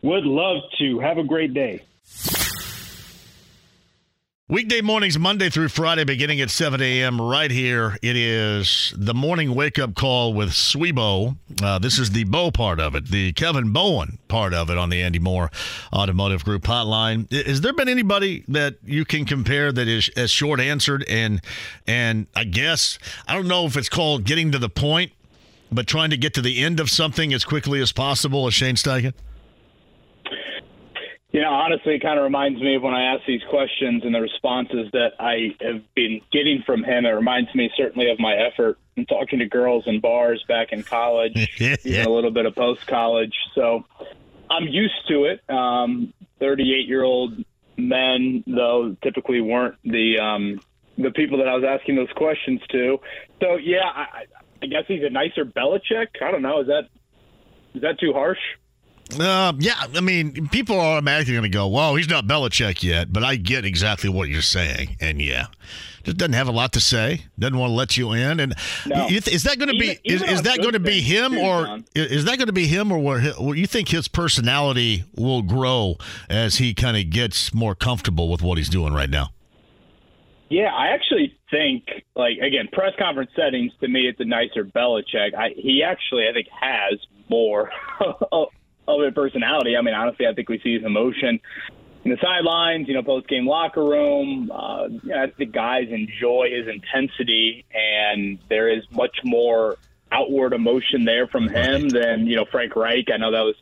[0.03, 0.99] Would love to.
[1.01, 1.83] Have a great day.
[4.51, 7.21] Weekday mornings, Monday through Friday, beginning at 7 a.m.
[7.21, 7.97] right here.
[8.03, 11.37] It is the morning wake up call with Sweebo.
[11.63, 14.91] Uh, this is the Bo part of it, the Kevin Bowen part of it on
[14.91, 15.53] the Andy Moore
[15.93, 17.31] Automotive Group hotline.
[17.47, 21.41] Has there been anybody that you can compare that is as short answered and
[21.87, 25.13] and I guess I don't know if it's called getting to the point,
[25.71, 28.75] but trying to get to the end of something as quickly as possible as Shane
[28.75, 29.15] Steichen?
[31.33, 34.13] You know, honestly, it kind of reminds me of when I ask these questions and
[34.13, 37.07] the responses that I have been getting from him.
[37.07, 40.83] It reminds me certainly of my effort in talking to girls in bars back in
[40.83, 41.77] college, yeah.
[41.85, 43.35] even a little bit of post college.
[43.55, 43.85] So
[44.51, 45.49] I'm used to it.
[45.49, 47.45] Um, 38 year old
[47.77, 50.61] men, though, typically weren't the um,
[50.99, 52.99] the people that I was asking those questions to.
[53.41, 54.25] So yeah, I,
[54.63, 56.09] I guess he's a nicer Belichick.
[56.23, 56.61] I don't know.
[56.61, 56.89] Is that
[57.75, 58.39] is that too harsh?
[59.19, 63.13] Uh, yeah, I mean, people are automatically going to go, "Well, he's not Belichick yet,"
[63.13, 65.47] but I get exactly what you're saying, and yeah,
[66.05, 67.25] just doesn't have a lot to say.
[67.39, 68.55] Doesn't want to let you in, and
[68.87, 69.09] no.
[69.09, 71.65] th- is that going to be is, is that going to be him too, or
[71.65, 71.85] John.
[71.95, 73.57] is that going to be him or what?
[73.57, 75.97] You think his personality will grow
[76.29, 79.31] as he kind of gets more comfortable with what he's doing right now?
[80.49, 81.85] Yeah, I actually think,
[82.17, 85.35] like again, press conference settings to me, it's a nicer Belichick.
[85.37, 87.71] I, he actually, I think, has more
[88.99, 89.77] of a personality.
[89.77, 91.41] I mean, honestly, I think we see his emotion
[92.05, 94.51] in the sidelines, you know, post game locker room.
[94.53, 99.77] Uh, you know, I think guys enjoy his intensity, and there is much more
[100.13, 103.09] outward emotion there from him than you know Frank Reich.
[103.13, 103.57] I know that was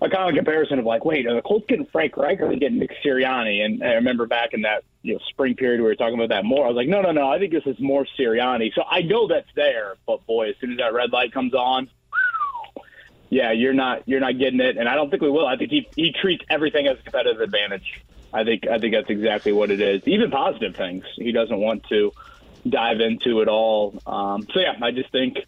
[0.00, 2.56] a common comparison of like, wait, are the Colts getting Frank Reich or are they
[2.56, 3.64] getting Nick Sirianni?
[3.64, 6.30] And I remember back in that you know spring period where we were talking about
[6.30, 6.64] that more.
[6.64, 8.74] I was like, no, no, no, I think this is more Sirianni.
[8.74, 11.90] So I know that's there, but boy, as soon as that red light comes on,
[13.30, 15.46] yeah, you're not you're not getting it, and I don't think we will.
[15.46, 18.02] I think he he treats everything as a competitive advantage.
[18.32, 20.02] I think I think that's exactly what it is.
[20.06, 22.12] Even positive things, he doesn't want to
[22.68, 23.94] dive into it all.
[24.06, 25.38] Um, so yeah, I just think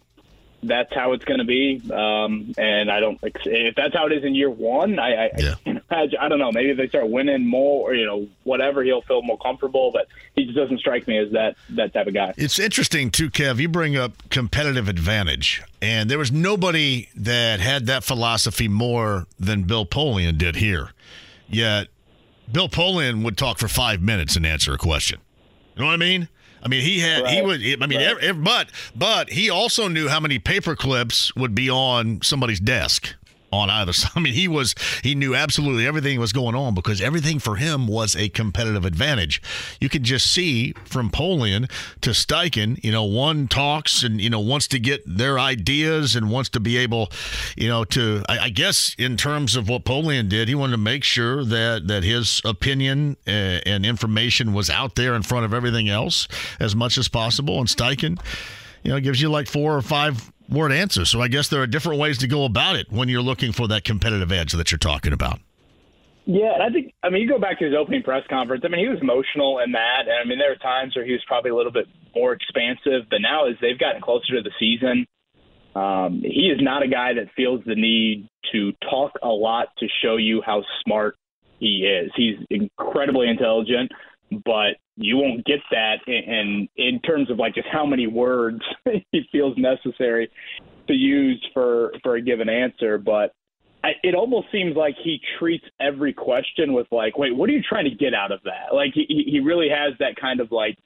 [0.62, 1.80] that's how it's going to be.
[1.90, 4.98] Um, and I don't if that's how it is in year one.
[4.98, 5.54] I, I, yeah.
[5.90, 6.52] I, I don't know.
[6.52, 9.90] Maybe if they start winning more, or you know, whatever, he'll feel more comfortable.
[9.92, 12.32] But he just doesn't strike me as that that type of guy.
[12.36, 13.58] It's interesting too, Kev.
[13.58, 19.64] You bring up competitive advantage, and there was nobody that had that philosophy more than
[19.64, 20.90] Bill Polian did here.
[21.48, 21.88] Yet
[22.50, 25.20] Bill Polian would talk for five minutes and answer a question.
[25.74, 26.28] You know what I mean?
[26.62, 27.34] I mean, he had right.
[27.34, 27.82] he would.
[27.82, 28.18] I mean, right.
[28.18, 33.14] every, but but he also knew how many paper clips would be on somebody's desk
[33.52, 34.12] on either side.
[34.14, 37.86] I mean, he was he knew absolutely everything was going on because everything for him
[37.86, 39.42] was a competitive advantage.
[39.80, 44.40] You can just see from Polian to Steichen, you know, one talks and you know
[44.40, 47.10] wants to get their ideas and wants to be able,
[47.56, 50.78] you know, to I, I guess in terms of what Polian did, he wanted to
[50.78, 53.30] make sure that that his opinion uh,
[53.66, 57.58] and information was out there in front of everything else as much as possible.
[57.58, 58.20] And Steichen,
[58.82, 61.04] you know, gives you like four or five word answer.
[61.04, 63.68] So I guess there are different ways to go about it when you're looking for
[63.68, 65.40] that competitive edge that you're talking about.
[66.26, 68.62] Yeah, I think I mean you go back to his opening press conference.
[68.64, 71.12] I mean he was emotional in that, and I mean there were times where he
[71.12, 73.08] was probably a little bit more expansive.
[73.10, 75.06] But now as they've gotten closer to the season,
[75.74, 79.86] um, he is not a guy that feels the need to talk a lot to
[80.02, 81.16] show you how smart
[81.58, 82.10] he is.
[82.16, 83.90] He's incredibly intelligent,
[84.44, 88.60] but you won't get that in, in terms of like just how many words
[89.12, 90.30] he feels necessary
[90.86, 92.98] to use for for a given answer.
[92.98, 93.34] But
[93.82, 97.62] I, it almost seems like he treats every question with like, wait, what are you
[97.66, 98.74] trying to get out of that?
[98.74, 100.76] Like he he really has that kind of like.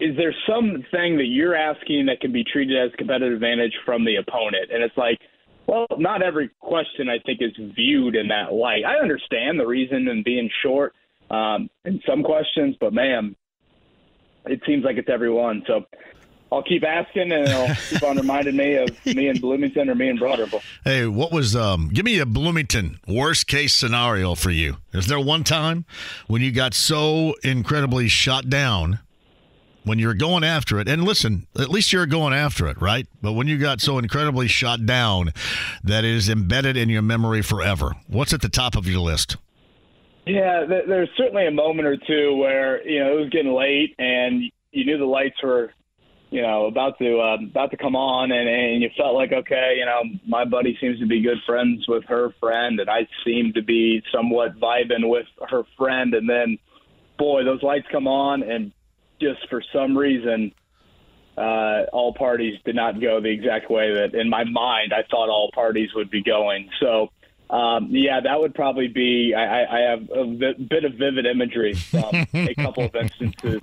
[0.00, 4.16] Is there something that you're asking that can be treated as competitive advantage from the
[4.16, 4.70] opponent?
[4.72, 5.18] And it's like,
[5.66, 8.82] well, not every question I think is viewed in that light.
[8.86, 10.94] I understand the reason and being short,
[11.32, 13.34] um, in some questions, but man,
[14.46, 15.62] it seems like it's everyone.
[15.66, 15.86] So
[16.52, 20.10] I'll keep asking, and it'll keep on reminding me of me in Bloomington or me
[20.10, 20.60] in Broad Ripple.
[20.84, 21.88] Hey, what was um?
[21.88, 24.76] Give me a Bloomington worst case scenario for you.
[24.92, 25.86] Is there one time
[26.26, 28.98] when you got so incredibly shot down
[29.84, 30.88] when you're going after it?
[30.88, 33.06] And listen, at least you're going after it, right?
[33.22, 35.32] But when you got so incredibly shot down
[35.82, 39.38] that it is embedded in your memory forever, what's at the top of your list?
[40.26, 43.94] Yeah, th- there's certainly a moment or two where you know it was getting late
[43.98, 45.72] and you knew the lights were
[46.32, 49.74] you know, about to uh, about to come on, and, and you felt like, okay,
[49.78, 53.52] you know, my buddy seems to be good friends with her friend, and I seem
[53.52, 56.56] to be somewhat vibing with her friend, and then,
[57.18, 58.72] boy, those lights come on, and
[59.20, 60.52] just for some reason,
[61.36, 65.28] uh, all parties did not go the exact way that, in my mind, I thought
[65.28, 66.70] all parties would be going.
[66.80, 67.08] So
[67.52, 69.34] um, yeah, that would probably be.
[69.36, 73.60] I, I have a vi- bit of vivid imagery from a couple of instances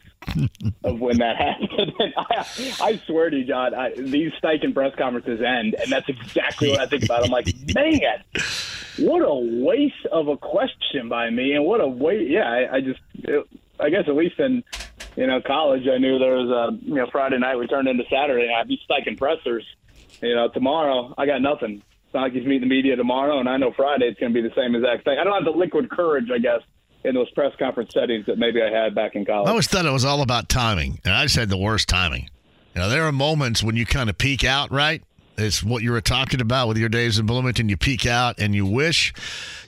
[0.84, 1.94] of when that happened.
[2.18, 2.46] I,
[2.82, 6.80] I, swear to you, John, I, these Steichen press conferences end, and that's exactly what
[6.80, 7.26] I think about.
[7.26, 8.24] I'm like, man,
[9.00, 12.30] what a waste of a question by me, and what a waste.
[12.30, 13.44] Yeah, I, I just, it,
[13.80, 14.64] I guess at least in
[15.16, 18.04] you know college, I knew there was a you know Friday night we turned into
[18.08, 18.68] Saturday night.
[18.68, 19.66] These Steichen pressers,
[20.22, 21.82] you know, tomorrow I got nothing.
[22.14, 24.76] Sockies meet the media tomorrow, and I know Friday it's going to be the same
[24.76, 25.18] exact thing.
[25.20, 26.62] I don't have the liquid courage, I guess,
[27.04, 29.48] in those press conference settings that maybe I had back in college.
[29.48, 32.30] I always thought it was all about timing, and I just had the worst timing.
[32.76, 35.04] You know, there are moments when you kind of peak out, right?
[35.38, 37.70] It's what you were talking about with your days in Bloomington.
[37.70, 39.14] You peak out and you wish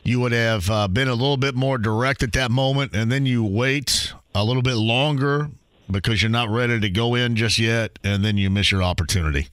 [0.03, 3.25] you would have uh, been a little bit more direct at that moment, and then
[3.25, 5.49] you wait a little bit longer
[5.89, 9.47] because you're not ready to go in just yet, and then you miss your opportunity.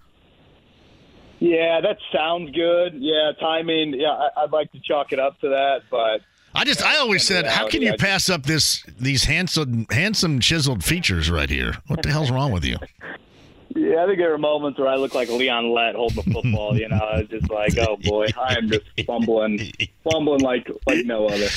[1.41, 2.95] Yeah, that sounds good.
[2.95, 3.95] Yeah, timing.
[3.95, 6.21] Yeah, I, would like to chalk it up to that, but
[6.55, 10.83] I just I always said, how can you pass up this these handsome handsome chiseled
[10.83, 11.75] features right here?
[11.87, 12.77] What the hell's wrong with you?
[13.77, 16.77] Yeah, I think there are moments where I look like Leon Lett holding the football.
[16.77, 19.71] You know, it's just like, oh boy, I am just fumbling,
[20.03, 21.49] fumbling like like no other.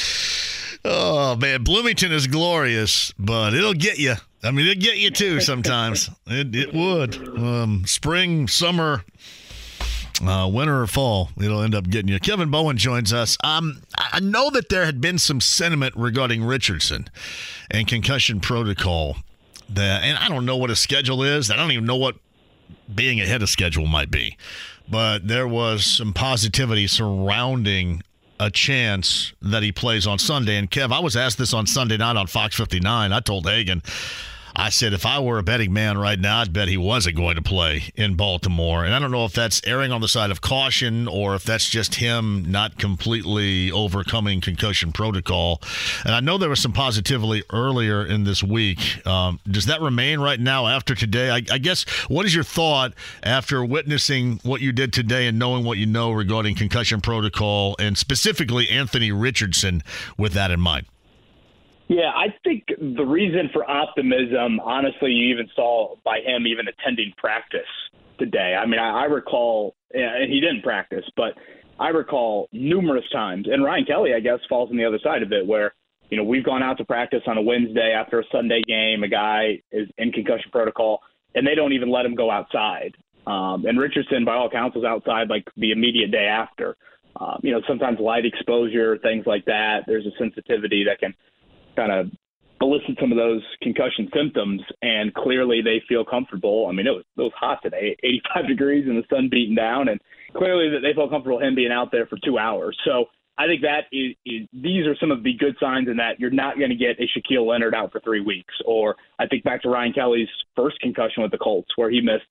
[0.84, 4.16] Oh man, Bloomington is glorious, but it'll get you.
[4.44, 6.10] I mean, it'll get you too sometimes.
[6.28, 7.16] it it would.
[7.16, 9.04] Um, spring, summer,
[10.28, 12.20] uh, winter or fall, it'll end up getting you.
[12.20, 13.38] Kevin Bowen joins us.
[13.44, 17.10] Um, I know that there had been some sentiment regarding Richardson
[17.70, 19.18] and concussion protocol.
[19.70, 21.50] That, and I don't know what his schedule is.
[21.50, 22.18] I don't even know what
[22.94, 24.38] being ahead of schedule might be.
[24.90, 28.04] But there was some positivity surrounding
[28.40, 30.58] a chance that he plays on Sunday.
[30.58, 33.14] And Kev, I was asked this on Sunday night on Fox 59.
[33.14, 33.84] I told Hagan,
[34.62, 37.36] I said if I were a betting man right now, I'd bet he wasn't going
[37.36, 38.86] to play in Baltimore.
[38.86, 41.68] And I don't know if that's erring on the side of caution or if that's
[41.68, 45.64] just him not completely overcoming concussion protocol.
[46.06, 49.04] And I know there was some positivity earlier in this week.
[49.08, 51.32] Um, does that remain right now after today?
[51.32, 52.94] I, I guess what is your thought
[53.24, 57.98] after witnessing what you did today and knowing what you know regarding concussion protocol and
[57.98, 59.82] specifically Anthony Richardson
[60.20, 60.86] with that in mind?
[61.92, 67.12] Yeah, I think the reason for optimism, honestly, you even saw by him even attending
[67.18, 67.68] practice
[68.18, 68.56] today.
[68.58, 71.34] I mean, I, I recall, and he didn't practice, but
[71.82, 75.34] I recall numerous times, and Ryan Kelly, I guess, falls on the other side of
[75.34, 75.74] it, where
[76.10, 79.04] you know we've gone out to practice on a Wednesday after a Sunday game.
[79.04, 81.02] A guy is in concussion protocol,
[81.36, 82.96] and they don't even let him go outside.
[83.28, 86.78] Um, and Richardson, by all accounts, was outside like the immediate day after.
[87.20, 89.80] Um, you know, sometimes light exposure, things like that.
[89.88, 91.14] There's a sensitivity that can
[91.76, 92.12] kind of
[92.62, 96.68] elicit some of those concussion symptoms, and clearly they feel comfortable.
[96.70, 99.88] I mean, it was it was hot today, 85 degrees, and the sun beating down,
[99.90, 100.00] and
[100.36, 102.78] clearly that they felt comfortable him being out there for two hours.
[102.86, 103.06] So
[103.38, 106.30] I think that is, is these are some of the good signs in that you're
[106.30, 109.64] not going to get a Shaquille Leonard out for three weeks, or I think back
[109.64, 112.26] to Ryan Kelly's first concussion with the Colts where he missed,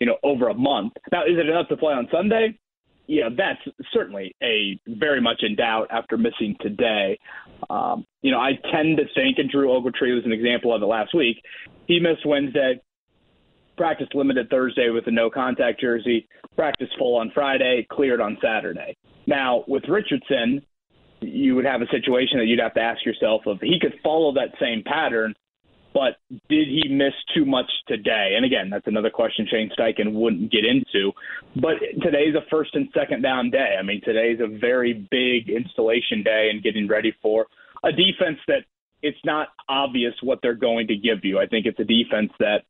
[0.00, 0.94] you know, over a month.
[1.12, 2.58] Now, is it enough to play on Sunday?
[3.06, 3.60] Yeah, that's
[3.92, 7.18] certainly a very much in doubt after missing today.
[7.68, 10.86] Um, you know, I tend to think, and Drew Ogletree was an example of it
[10.86, 11.36] last week.
[11.86, 12.80] He missed Wednesday,
[13.76, 16.26] practice limited Thursday with a no contact jersey,
[16.56, 18.96] practice full on Friday, cleared on Saturday.
[19.26, 20.62] Now, with Richardson,
[21.20, 24.32] you would have a situation that you'd have to ask yourself if he could follow
[24.34, 25.34] that same pattern
[25.94, 26.16] but
[26.48, 28.34] did he miss too much today?
[28.36, 31.12] And again, that's another question Shane Steichen wouldn't get into.
[31.54, 33.76] But today's a first and second down day.
[33.78, 37.46] I mean, today's a very big installation day and getting ready for
[37.84, 38.64] a defense that
[39.02, 41.38] it's not obvious what they're going to give you.
[41.38, 42.64] I think it's a defense that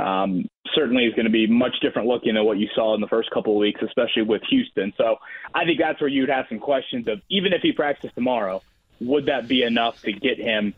[0.00, 3.08] um, certainly is going to be much different looking than what you saw in the
[3.08, 4.92] first couple of weeks, especially with Houston.
[4.96, 5.16] So
[5.52, 8.62] I think that's where you'd have some questions of even if he practiced tomorrow,
[9.00, 10.74] would that be enough to get him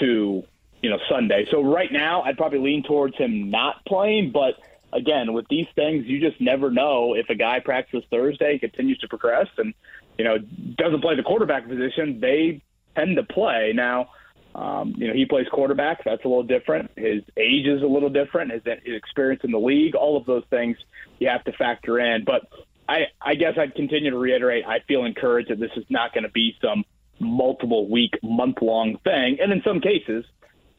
[0.00, 0.44] to
[0.84, 1.46] you know Sunday.
[1.50, 4.56] So right now, I'd probably lean towards him not playing, but
[4.92, 9.08] again, with these things, you just never know if a guy practices Thursday, continues to
[9.08, 9.72] progress, and
[10.18, 10.36] you know
[10.76, 12.20] doesn't play the quarterback position.
[12.20, 12.62] They
[12.94, 14.10] tend to play now.
[14.54, 16.04] Um, you know, he plays quarterback.
[16.04, 16.90] That's a little different.
[16.96, 18.52] His age is a little different.
[18.52, 20.76] His, his experience in the league, all of those things
[21.18, 22.24] you have to factor in.
[22.24, 22.46] But
[22.86, 24.64] I, I guess I'd continue to reiterate.
[24.64, 26.84] I feel encouraged that this is not going to be some
[27.18, 29.38] multiple week, month long thing.
[29.40, 30.24] And in some cases,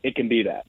[0.05, 0.67] it can be that.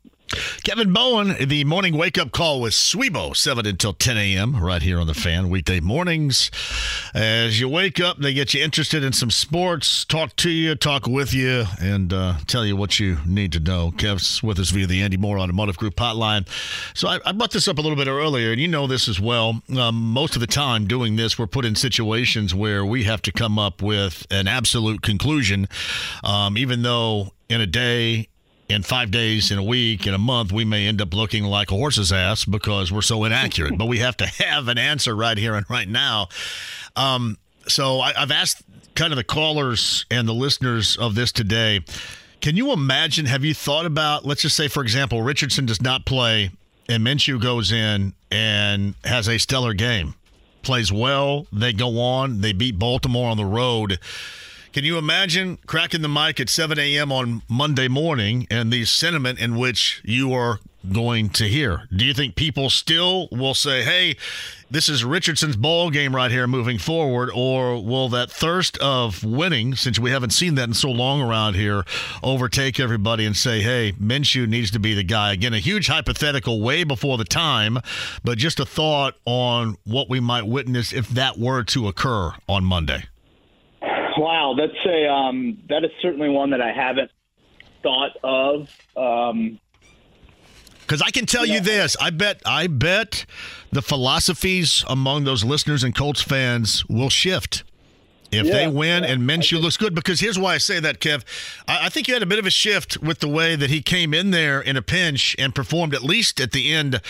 [0.65, 4.99] Kevin Bowen, the morning wake up call with Sweebo, 7 until 10 a.m., right here
[4.99, 6.51] on the fan, weekday mornings.
[7.15, 11.07] As you wake up, they get you interested in some sports, talk to you, talk
[11.07, 13.93] with you, and uh, tell you what you need to know.
[13.93, 16.49] Kev's with us via the Andy Moore Automotive Group hotline.
[16.95, 19.21] So I, I brought this up a little bit earlier, and you know this as
[19.21, 19.61] well.
[19.79, 23.33] Um, most of the time doing this, we're put in situations where we have to
[23.33, 25.69] come up with an absolute conclusion,
[26.25, 28.29] um, even though in a day,
[28.69, 31.71] in five days, in a week, in a month, we may end up looking like
[31.71, 33.75] a horse's ass because we're so inaccurate.
[33.79, 36.29] but we have to have an answer right here and right now.
[36.97, 37.39] Um,
[37.69, 38.63] so I, I've asked
[38.95, 41.85] kind of the callers and the listeners of this today.
[42.41, 43.27] Can you imagine?
[43.27, 46.51] Have you thought about, let's just say, for example, Richardson does not play
[46.89, 50.15] and Minshew goes in and has a stellar game,
[50.63, 53.99] plays well, they go on, they beat Baltimore on the road
[54.77, 57.11] can you imagine cracking the mic at 7 a.m.
[57.11, 60.61] on Monday morning and the sentiment in which you are
[60.93, 61.85] going to hear?
[61.97, 64.19] Do you think people still will say, hey,
[64.71, 69.77] this is Richardson's ball game right here moving forward, or will that thirst of winning,
[69.77, 71.83] since we haven't seen that in so long around here,
[72.23, 75.33] overtake everybody and say, hey, Minshew needs to be the guy?
[75.33, 77.79] Again, a huge hypothetical way before the time,
[78.23, 82.63] but just a thought on what we might witness if that were to occur on
[82.63, 83.05] Monday.
[84.17, 87.11] Wow, that's a um, that is certainly one that I haven't
[87.83, 88.69] thought of.
[88.97, 89.61] Um,
[90.81, 93.27] because I can tell you this, I bet, I bet
[93.73, 97.65] the philosophies among those listeners and Colts fans will shift
[98.31, 99.97] if yeah, they win yeah, and Minshew looks good.
[99.97, 101.25] Because here's why I say that, Kev.
[101.67, 103.83] I, I, think you had a bit of a shift with the way that he
[103.83, 107.01] came in there in a pinch and performed at least at the end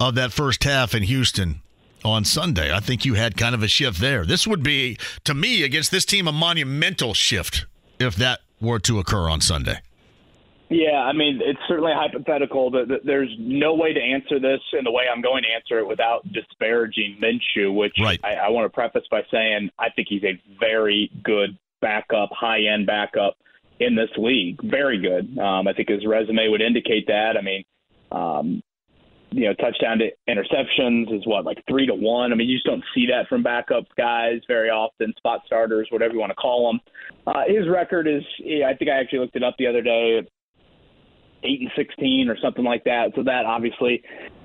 [0.00, 1.60] of that first half in Houston
[2.04, 2.72] on Sunday.
[2.72, 4.24] I think you had kind of a shift there.
[4.24, 7.66] This would be, to me, against this team, a monumental shift
[7.98, 9.80] if that were to occur on Sunday.
[10.68, 12.70] Yeah, I mean, it's certainly hypothetical.
[12.70, 15.86] But There's no way to answer this in the way I'm going to answer it
[15.86, 18.18] without disparaging Minshew, which right.
[18.24, 22.62] I, I want to preface by saying I think he's a very good backup, high
[22.62, 23.36] end backup
[23.78, 24.60] in this league.
[24.62, 25.38] Very good.
[25.38, 27.36] Um, I think his resume would indicate that.
[27.38, 27.64] I mean,
[28.10, 28.62] um,
[29.30, 32.32] you know, touchdown to interceptions is what, like three to one.
[32.32, 36.14] I mean, you just don't see that from backup guys very often, spot starters, whatever
[36.14, 36.80] you want to call them.
[37.26, 38.22] Uh, his record is,
[38.64, 40.26] I think I actually looked it up the other day,
[41.42, 43.12] eight and sixteen or something like that.
[43.14, 44.02] So that obviously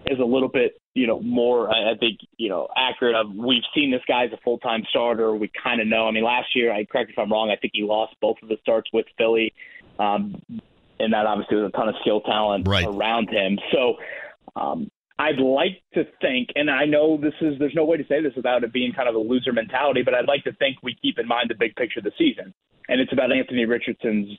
[0.08, 3.16] is a little bit, you know, more I think, you know, accurate.
[3.16, 5.34] Of we've seen this guy as a full time starter.
[5.36, 6.08] We kind of know.
[6.08, 7.50] I mean, last year, I correct if I'm wrong.
[7.50, 9.54] I think he lost both of the starts with Philly.
[10.00, 10.42] Um,
[11.00, 12.86] and that obviously was a ton of skill talent right.
[12.86, 13.58] around him.
[13.72, 13.96] So
[14.56, 14.90] um,
[15.20, 18.34] I'd like to think, and I know this is there's no way to say this
[18.36, 21.20] without it being kind of a loser mentality, but I'd like to think we keep
[21.20, 22.54] in mind the big picture of the season,
[22.90, 24.30] and it's about Anthony Richardson's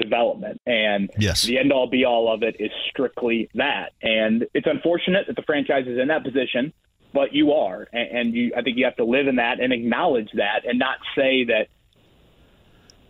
[0.00, 1.44] development, and yes.
[1.44, 3.92] the end all be all of it is strictly that.
[4.02, 6.72] And it's unfortunate that the franchise is in that position,
[7.14, 9.72] but you are, and, and you I think you have to live in that and
[9.72, 11.68] acknowledge that, and not say that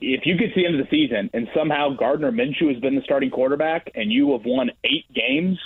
[0.03, 2.97] if you get to the end of the season and somehow Gardner Minshew has been
[2.97, 5.59] the starting quarterback and you have won eight games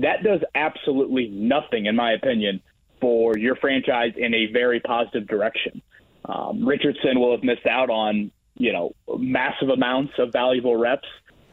[0.00, 2.60] that does absolutely nothing, in my opinion,
[3.00, 5.82] for your franchise in a very positive direction.
[6.24, 11.08] Um, Richardson will have missed out on, you know, massive amounts of valuable reps,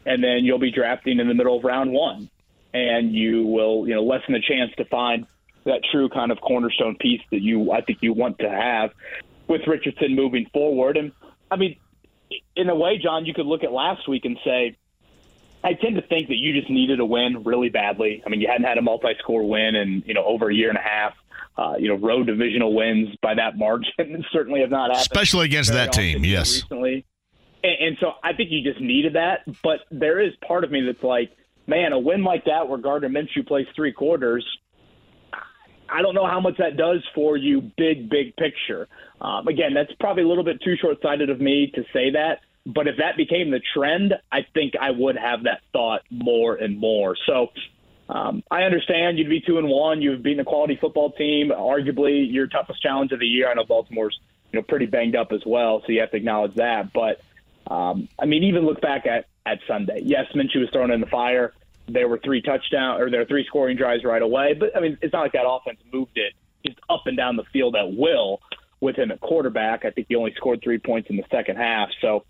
[0.05, 2.29] and then you'll be drafting in the middle of round one,
[2.73, 5.27] and you will, you know, lessen the chance to find
[5.65, 8.91] that true kind of cornerstone piece that you, I think, you want to have
[9.47, 10.97] with Richardson moving forward.
[10.97, 11.11] And
[11.51, 11.75] I mean,
[12.55, 14.77] in a way, John, you could look at last week and say,
[15.64, 18.24] I tend to think that you just needed a win really badly.
[18.26, 20.78] I mean, you hadn't had a multi-score win in you know over a year and
[20.78, 21.14] a half.
[21.57, 25.72] Uh, you know, road divisional wins by that margin certainly have not happened, especially against
[25.74, 26.24] that team.
[26.24, 27.05] Yes, recently,
[27.64, 29.39] and, and so I think you just needed that.
[29.62, 31.32] But there is part of me that's like,
[31.68, 34.45] man, a win like that where Gardner Minshew plays three quarters.
[35.89, 38.88] I don't know how much that does for you, big, big picture.
[39.20, 42.39] Um, again, that's probably a little bit too short sighted of me to say that.
[42.66, 46.78] But if that became the trend, I think I would have that thought more and
[46.78, 47.16] more.
[47.26, 47.47] So
[48.07, 50.01] um, I understand you'd be two and one.
[50.01, 53.49] You've beaten a quality football team, arguably your toughest challenge of the year.
[53.49, 54.20] I know Baltimore's
[54.51, 56.91] you know pretty banged up as well, so you have to acknowledge that.
[56.93, 57.22] But
[57.74, 60.01] um, I mean, even look back at at Sunday.
[60.03, 61.53] Yes, Minshew was thrown in the fire.
[61.88, 64.53] there were three touchdown or there were three scoring drives right away.
[64.53, 66.34] But I mean, it's not like that offense moved it
[66.66, 68.41] just up and down the field at will
[68.82, 69.86] with him at quarterback.
[69.86, 71.89] I think he only scored three points in the second half.
[72.01, 72.26] So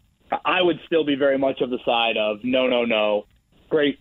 [0.45, 3.25] I would still be very much of the side of no, no, no.
[3.69, 3.99] Great,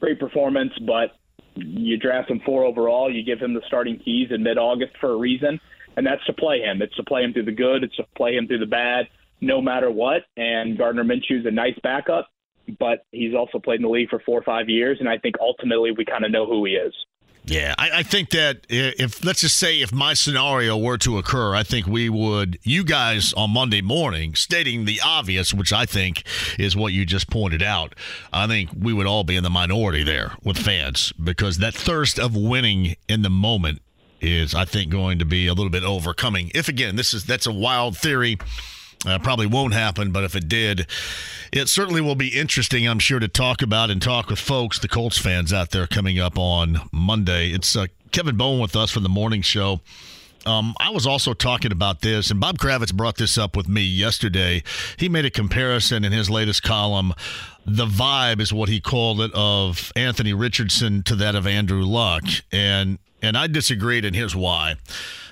[0.00, 1.12] great performance, but
[1.54, 3.12] you draft him four overall.
[3.12, 5.60] You give him the starting keys in mid-August for a reason,
[5.96, 6.82] and that's to play him.
[6.82, 7.84] It's to play him through the good.
[7.84, 9.06] It's to play him through the bad,
[9.40, 10.22] no matter what.
[10.36, 12.28] And Gardner Minshew's a nice backup,
[12.78, 15.36] but he's also played in the league for four or five years, and I think
[15.40, 16.94] ultimately we kind of know who he is.
[17.46, 21.54] Yeah, I, I, think that if let's just say if my scenario were to occur,
[21.54, 26.24] I think we would you guys on Monday morning stating the obvious, which I think
[26.58, 27.94] is what you just pointed out.
[28.32, 32.18] I think we would all be in the minority there with fans because that thirst
[32.18, 33.80] of winning in the moment
[34.20, 36.50] is, I think, going to be a little bit overcoming.
[36.52, 38.38] If again, this is that's a wild theory.
[39.06, 40.86] Uh, probably won't happen, but if it did,
[41.52, 44.88] it certainly will be interesting, I'm sure, to talk about and talk with folks, the
[44.88, 47.50] Colts fans out there coming up on Monday.
[47.50, 49.80] It's uh, Kevin Bowen with us from the morning show.
[50.44, 53.82] Um, I was also talking about this, and Bob Kravitz brought this up with me
[53.82, 54.64] yesterday.
[54.96, 57.14] He made a comparison in his latest column.
[57.64, 62.24] The vibe is what he called it of Anthony Richardson to that of Andrew Luck,
[62.52, 64.76] and and I disagreed, and here's why: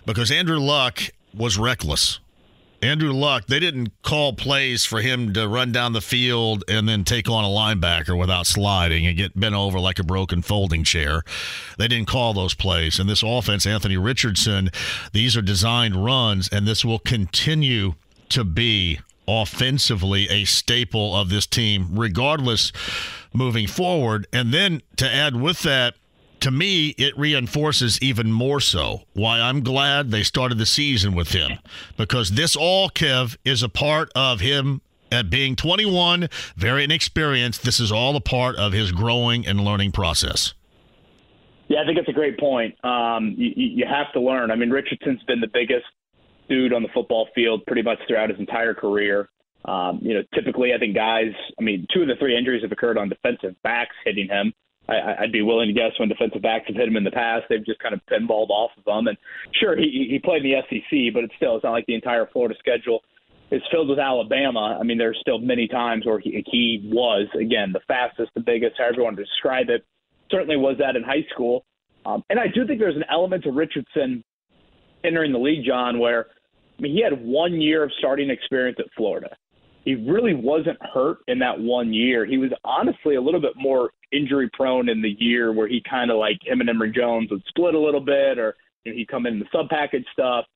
[0.04, 1.00] because Andrew Luck
[1.32, 2.18] was reckless
[2.84, 7.02] Andrew Luck, they didn't call plays for him to run down the field and then
[7.02, 11.22] take on a linebacker without sliding and get bent over like a broken folding chair.
[11.78, 12.98] They didn't call those plays.
[12.98, 14.68] And this offense, Anthony Richardson,
[15.12, 17.94] these are designed runs, and this will continue
[18.28, 22.70] to be offensively a staple of this team, regardless
[23.32, 24.26] moving forward.
[24.30, 25.94] And then to add with that,
[26.44, 31.32] to me, it reinforces even more so why I'm glad they started the season with
[31.32, 31.58] him.
[31.96, 37.62] Because this all, Kev, is a part of him at being 21, very inexperienced.
[37.62, 40.52] This is all a part of his growing and learning process.
[41.68, 42.74] Yeah, I think it's a great point.
[42.84, 44.50] Um, you, you have to learn.
[44.50, 45.86] I mean, Richardson's been the biggest
[46.50, 49.30] dude on the football field pretty much throughout his entire career.
[49.64, 52.72] Um, you know, typically, I think guys, I mean, two of the three injuries have
[52.72, 54.52] occurred on defensive backs hitting him.
[54.88, 57.44] I, I'd be willing to guess when defensive backs have hit him in the past,
[57.48, 59.06] they've just kind of pinballed off of him.
[59.06, 59.16] And
[59.58, 62.26] sure, he he played in the SEC, but it's still it's not like the entire
[62.32, 63.00] Florida schedule
[63.50, 64.76] is filled with Alabama.
[64.78, 68.76] I mean, there's still many times where he, he was again the fastest, the biggest,
[68.78, 69.84] however you want to describe it.
[70.30, 71.64] Certainly was that in high school,
[72.06, 74.24] um, and I do think there's an element to Richardson
[75.04, 76.26] entering the league, John, where
[76.78, 79.36] I mean he had one year of starting experience at Florida
[79.84, 82.24] he really wasn't hurt in that one year.
[82.24, 86.10] He was honestly a little bit more injury prone in the year where he kind
[86.10, 89.08] of like him and Emory Jones would split a little bit, or you know, he'd
[89.08, 90.46] come in the sub package stuff.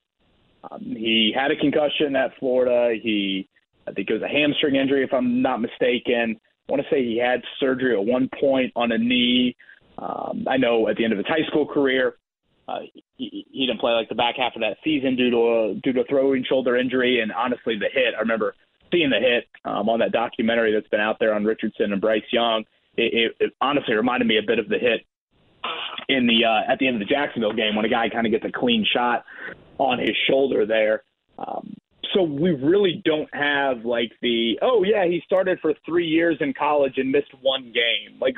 [0.70, 2.98] Um, he had a concussion at Florida.
[3.00, 3.48] He,
[3.86, 6.40] I think it was a hamstring injury, if I'm not mistaken.
[6.68, 9.56] I want to say he had surgery at one point on a knee.
[9.98, 12.16] Um, I know at the end of his high school career,
[12.66, 12.80] uh,
[13.16, 15.92] he, he didn't play like the back half of that season due to a due
[15.92, 17.20] to a throwing shoulder injury.
[17.20, 18.54] And honestly, the hit, I remember
[18.92, 22.22] seeing the hit um, on that documentary that's been out there on Richardson and Bryce
[22.30, 22.64] Young,
[22.96, 25.04] it, it, it honestly reminded me a bit of the hit
[26.08, 28.32] in the uh, at the end of the Jacksonville game when a guy kind of
[28.32, 29.24] gets a clean shot
[29.78, 31.02] on his shoulder there.
[31.38, 31.74] Um,
[32.14, 36.54] so we really don't have like the oh yeah he started for three years in
[36.54, 38.36] college and missed one game like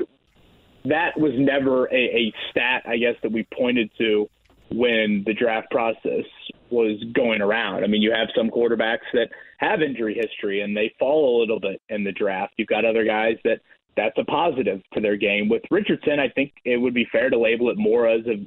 [0.84, 4.28] that was never a, a stat I guess that we pointed to
[4.72, 6.24] when the draft process
[6.70, 7.84] was going around.
[7.84, 11.60] I mean, you have some quarterbacks that have injury history and they fall a little
[11.60, 12.54] bit in the draft.
[12.56, 13.60] You've got other guys that
[13.96, 15.48] that's a positive to their game.
[15.48, 18.46] With Richardson, I think it would be fair to label it more as a,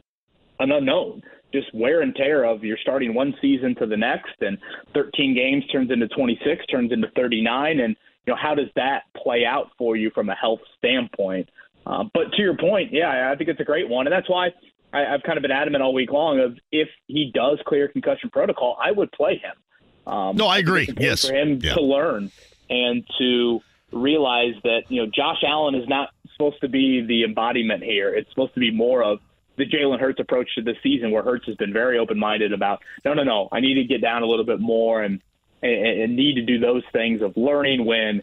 [0.63, 1.21] an unknown.
[1.53, 4.57] Just wear and tear of you're starting one season to the next, and
[4.95, 7.95] 13 games turns into 26, turns into 39, and
[8.25, 11.47] you know how does that play out for you from a health standpoint?
[11.85, 14.49] Uh, but to your point, yeah, I think it's a great one, and that's why
[14.93, 18.29] I, have kind of been adamant all week long of if he does clear concussion
[18.29, 20.11] protocol, I would play him.
[20.11, 20.87] Um, no, I agree.
[20.97, 21.73] Yes, for him yeah.
[21.73, 22.31] to learn
[22.69, 27.83] and to realize that you know Josh Allen is not supposed to be the embodiment
[27.83, 28.13] here.
[28.13, 29.19] It's supposed to be more of
[29.55, 32.81] the Jalen Hurts approach to this season, where Hurts has been very open minded about
[33.05, 35.21] no, no, no, I need to get down a little bit more and,
[35.61, 38.21] and and need to do those things of learning when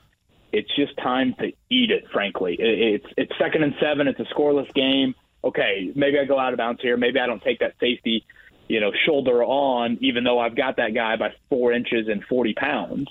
[0.52, 2.04] it's just time to eat it.
[2.12, 4.06] Frankly, it's it's second and seven.
[4.06, 6.96] It's a scoreless game okay, maybe I go out of bounds here.
[6.96, 8.24] Maybe I don't take that safety,
[8.68, 12.54] you know, shoulder on, even though I've got that guy by four inches and 40
[12.54, 13.08] pounds.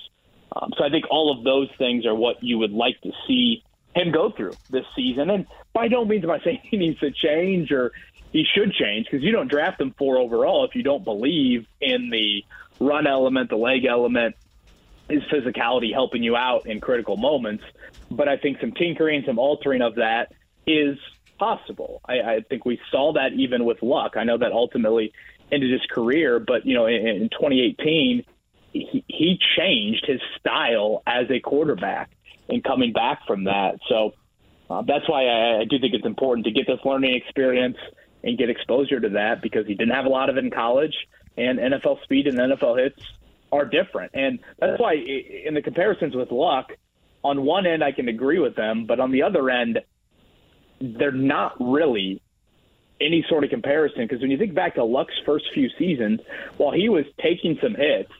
[0.54, 3.62] Um, so I think all of those things are what you would like to see
[3.94, 5.30] him go through this season.
[5.30, 7.92] And by no means am I saying he needs to change or
[8.32, 12.10] he should change because you don't draft him for overall if you don't believe in
[12.10, 12.44] the
[12.78, 14.36] run element, the leg element,
[15.08, 17.64] his physicality helping you out in critical moments.
[18.10, 20.32] But I think some tinkering, some altering of that
[20.66, 20.96] is
[21.40, 22.02] possible.
[22.06, 24.12] I, I think we saw that even with Luck.
[24.16, 25.12] I know that ultimately
[25.50, 28.24] ended his career, but you know, in, in 2018,
[28.72, 32.10] he, he changed his style as a quarterback
[32.48, 33.78] and coming back from that.
[33.88, 34.12] So
[34.68, 37.78] uh, that's why I, I do think it's important to get this learning experience
[38.22, 40.94] and get exposure to that because he didn't have a lot of it in college,
[41.36, 43.02] and NFL speed and NFL hits
[43.50, 44.12] are different.
[44.14, 46.72] And that's why in the comparisons with Luck,
[47.24, 49.80] on one end I can agree with them, but on the other end,
[50.80, 52.22] they're not really
[53.00, 56.20] any sort of comparison because when you think back to Luck's first few seasons,
[56.56, 58.10] while he was taking some hits,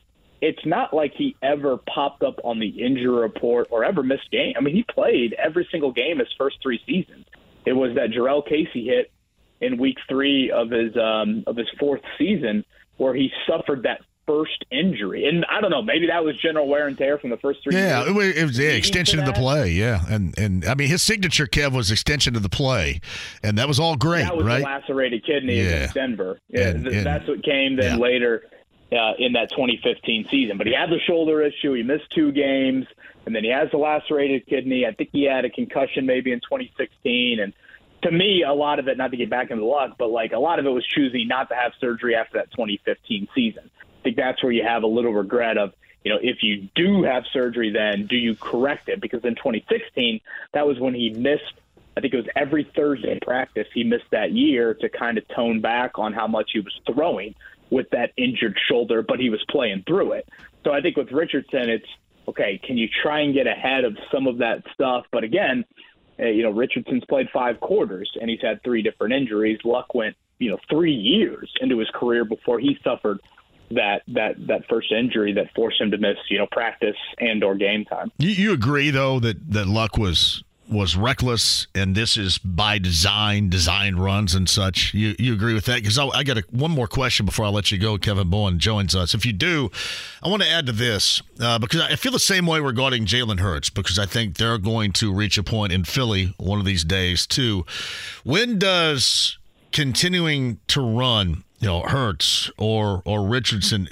[0.41, 4.55] it's not like he ever popped up on the injury report or ever missed game.
[4.57, 7.27] I mean, he played every single game his first three seasons.
[7.67, 9.13] It was that Jurrell Casey hit
[9.61, 12.65] in week three of his um, of his fourth season
[12.97, 14.01] where he suffered that
[14.31, 15.27] first injury.
[15.27, 17.75] And I don't know, maybe that was general wear and tear from the first three.
[17.75, 18.37] Yeah, years.
[18.37, 19.71] it was yeah, extension of the play.
[19.71, 23.01] Yeah, and and I mean his signature Kev was extension of the play,
[23.43, 24.59] and that was all great, that was right?
[24.59, 25.63] The lacerated kidney yeah.
[25.63, 26.39] against Denver.
[26.49, 28.03] Yeah, and, and, that's what came then yeah.
[28.03, 28.45] later.
[28.93, 31.75] Uh, in that 2015 season, but he had the shoulder issue.
[31.75, 32.87] He missed two games,
[33.25, 34.85] and then he has the lacerated kidney.
[34.85, 37.53] I think he had a concussion maybe in 2016, and
[38.03, 40.41] to me, a lot of it, not to get back into luck, but like a
[40.41, 43.71] lot of it was choosing not to have surgery after that 2015 season.
[44.01, 45.75] I think that's where you have a little regret of,
[46.05, 49.01] you know, if you do have surgery, then do you correct it?
[49.01, 50.21] Because in 2016,
[50.53, 51.53] that was when he missed.
[51.97, 55.61] I think it was every Thursday practice he missed that year to kind of tone
[55.61, 57.35] back on how much he was throwing
[57.69, 60.29] with that injured shoulder, but he was playing through it.
[60.65, 61.87] So I think with Richardson, it's
[62.29, 62.59] okay.
[62.63, 65.05] Can you try and get ahead of some of that stuff?
[65.11, 65.65] But again,
[66.19, 69.59] eh, you know, Richardson's played five quarters and he's had three different injuries.
[69.65, 73.21] Luck went, you know, three years into his career before he suffered
[73.71, 77.55] that that that first injury that forced him to miss you know practice and or
[77.55, 78.11] game time.
[78.19, 83.51] You, you agree though that that Luck was was reckless and this is by design,
[83.51, 84.95] design runs and such.
[84.95, 85.77] You you agree with that?
[85.77, 87.99] Because I, got a, one more question before I let you go.
[87.99, 89.13] Kevin Bowen joins us.
[89.13, 89.71] If you do,
[90.23, 93.41] I want to add to this uh, because I feel the same way regarding Jalen
[93.41, 96.85] Hurts because I think they're going to reach a point in Philly one of these
[96.85, 97.67] days too.
[98.23, 99.39] When does
[99.73, 103.89] continuing to run you know Hurts or or Richardson.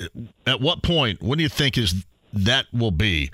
[0.47, 1.23] At what point?
[1.23, 3.31] What do you think is that will be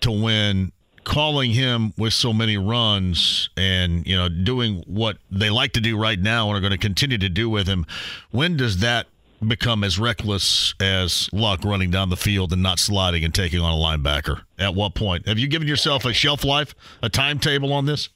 [0.00, 0.72] to when
[1.04, 5.98] calling him with so many runs and you know doing what they like to do
[5.98, 7.84] right now and are going to continue to do with him?
[8.30, 9.08] When does that
[9.46, 13.72] become as reckless as Luck running down the field and not sliding and taking on
[13.72, 14.42] a linebacker?
[14.58, 18.08] At what point have you given yourself a shelf life, a timetable on this?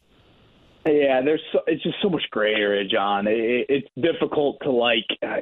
[0.87, 3.27] Yeah, there's so, it's just so much gray area, John.
[3.27, 5.41] It, it's difficult to like uh,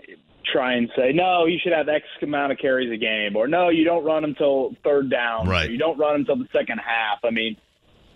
[0.50, 3.68] try and say no, you should have X amount of carries a game, or no,
[3.68, 5.70] you don't run until third down, right?
[5.70, 7.18] you don't run until the second half.
[7.24, 7.56] I mean,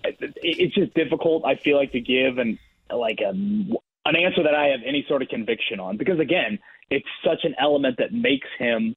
[0.04, 1.44] it, it's just difficult.
[1.44, 2.58] I feel like to give and
[2.90, 6.58] like a, an answer that I have any sort of conviction on because again,
[6.90, 8.96] it's such an element that makes him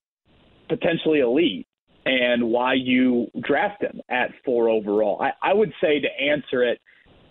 [0.69, 1.67] potentially elite
[2.05, 5.21] and why you draft him at four overall.
[5.21, 6.79] I, I would say to answer it,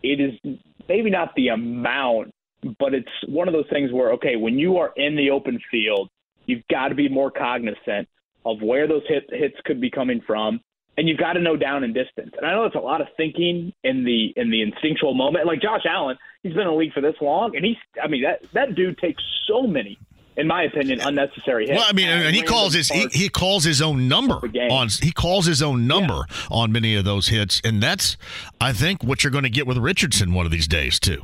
[0.03, 0.59] it is
[0.91, 2.33] maybe not the amount,
[2.81, 6.11] but it's one of those things where, okay, when you are in the open field,
[6.47, 8.09] you've got to be more cognizant
[8.45, 10.61] of where those hit, hits could be coming from,
[10.97, 12.33] and you've got to know down and distance.
[12.37, 15.47] And I know it's a lot of thinking in the in the instinctual moment.
[15.47, 18.25] Like Josh Allen, he's been in the league for this long, and he's I mean
[18.25, 19.97] that that dude takes so many
[20.37, 21.77] in my opinion, unnecessary hits.
[21.77, 25.13] Well, I mean, and he calls his he, he, calls his own number on he
[25.13, 26.47] calls his own number yeah.
[26.51, 28.17] on many of those hits, and that's
[28.61, 31.23] I think what you're going to get with Richardson one of these days too.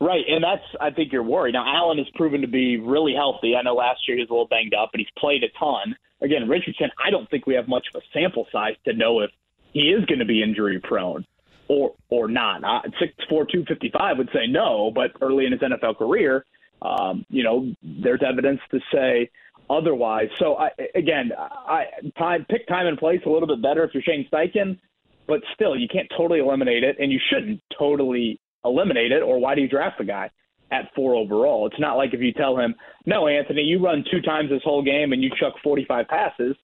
[0.00, 1.52] Right, and that's I think your worry.
[1.52, 3.54] Now Allen has proven to be really healthy.
[3.56, 5.96] I know last year he was a little banged up, but he's played a ton.
[6.22, 9.30] Again, Richardson, I don't think we have much of a sample size to know if
[9.72, 11.24] he is going to be injury prone
[11.68, 12.64] or or not.
[12.64, 16.44] Uh, six four two fifty five would say no, but early in his NFL career,
[16.82, 19.30] um, you know, there's evidence to say
[19.68, 20.28] otherwise.
[20.38, 21.86] So I, again, I
[22.18, 24.78] time, pick time and place a little bit better if you're Shane Steichen,
[25.26, 29.22] but still, you can't totally eliminate it, and you shouldn't totally eliminate it.
[29.22, 30.30] Or why do you draft the guy
[30.70, 31.66] at four overall?
[31.66, 32.74] It's not like if you tell him,
[33.06, 36.56] "No, Anthony, you run two times this whole game and you chuck 45 passes."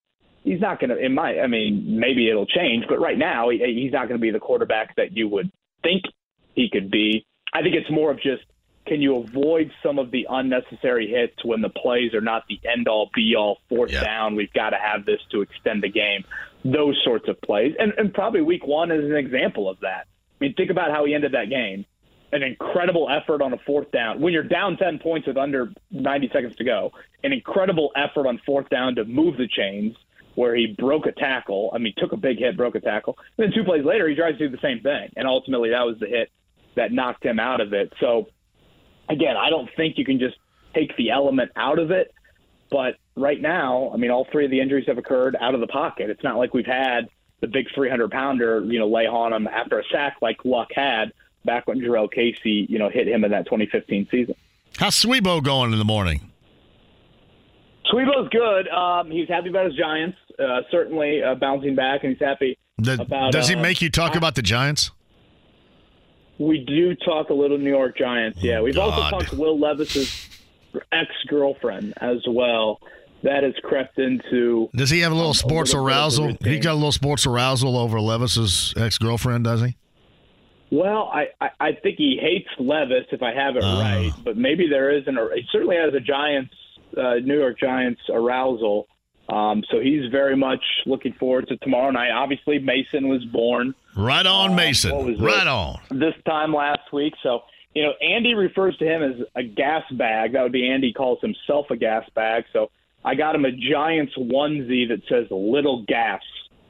[0.44, 0.96] He's not going to.
[0.96, 4.22] In my, I mean, maybe it'll change, but right now he, he's not going to
[4.22, 5.50] be the quarterback that you would
[5.82, 6.02] think
[6.54, 7.26] he could be.
[7.52, 8.42] I think it's more of just
[8.86, 12.88] can you avoid some of the unnecessary hits when the plays are not the end
[12.88, 14.02] all be all fourth yeah.
[14.02, 14.34] down?
[14.34, 16.24] We've got to have this to extend the game.
[16.64, 17.74] Those sorts of plays.
[17.78, 20.06] And, and probably week one is an example of that.
[20.40, 21.84] I mean, think about how he ended that game.
[22.32, 24.20] An incredible effort on a fourth down.
[24.20, 28.40] When you're down 10 points with under 90 seconds to go, an incredible effort on
[28.44, 29.94] fourth down to move the chains
[30.34, 31.70] where he broke a tackle.
[31.74, 33.18] I mean, took a big hit, broke a tackle.
[33.36, 35.10] And then two plays later, he tries to do the same thing.
[35.16, 36.30] And ultimately, that was the hit
[36.74, 37.92] that knocked him out of it.
[38.00, 38.28] So
[39.08, 40.36] again, I don't think you can just
[40.74, 42.12] take the element out of it.
[42.70, 45.66] But right now, I mean, all three of the injuries have occurred out of the
[45.66, 46.08] pocket.
[46.08, 47.08] It's not like we've had
[47.40, 51.12] the big 300 pounder, you know, lay on him after a sack like Luck had
[51.44, 54.34] back when Jurrell Casey, you know, hit him in that 2015 season.
[54.78, 56.30] How's Sweebo going in the morning?
[57.92, 58.68] Sweebo's good.
[58.68, 60.16] Um, he's happy about his Giants.
[60.38, 63.32] Uh, certainly uh, bouncing back, and he's happy The- about.
[63.32, 64.92] does he uh, make you talk about the Giants?
[66.42, 68.42] We do talk a little New York Giants.
[68.42, 70.28] Yeah, we've also talked Will Levis's
[70.92, 72.80] ex girlfriend as well.
[73.22, 74.68] That has crept into.
[74.74, 76.36] Does he have a little sports of a arousal?
[76.42, 79.76] He got a little sports arousal over Levis's ex girlfriend, does he?
[80.72, 83.80] Well, I, I, I think he hates Levis, if I have it Oh.
[83.80, 84.10] right.
[84.24, 85.18] But maybe there is an.
[85.34, 86.54] He certainly has a Giants,
[86.96, 88.88] uh, New York Giants arousal.
[89.28, 92.10] Um, so he's very much looking forward to tomorrow night.
[92.10, 95.18] Obviously, Mason was born Right on, Uh, Mason.
[95.18, 95.46] Right it?
[95.48, 95.78] on.
[95.90, 97.14] this time last week.
[97.22, 97.42] So,
[97.74, 100.32] you know, Andy refers to him as a gas bag.
[100.32, 102.44] That would be Andy calls himself a gas bag.
[102.52, 102.70] So
[103.04, 106.22] I got him a Giants onesie that says little gas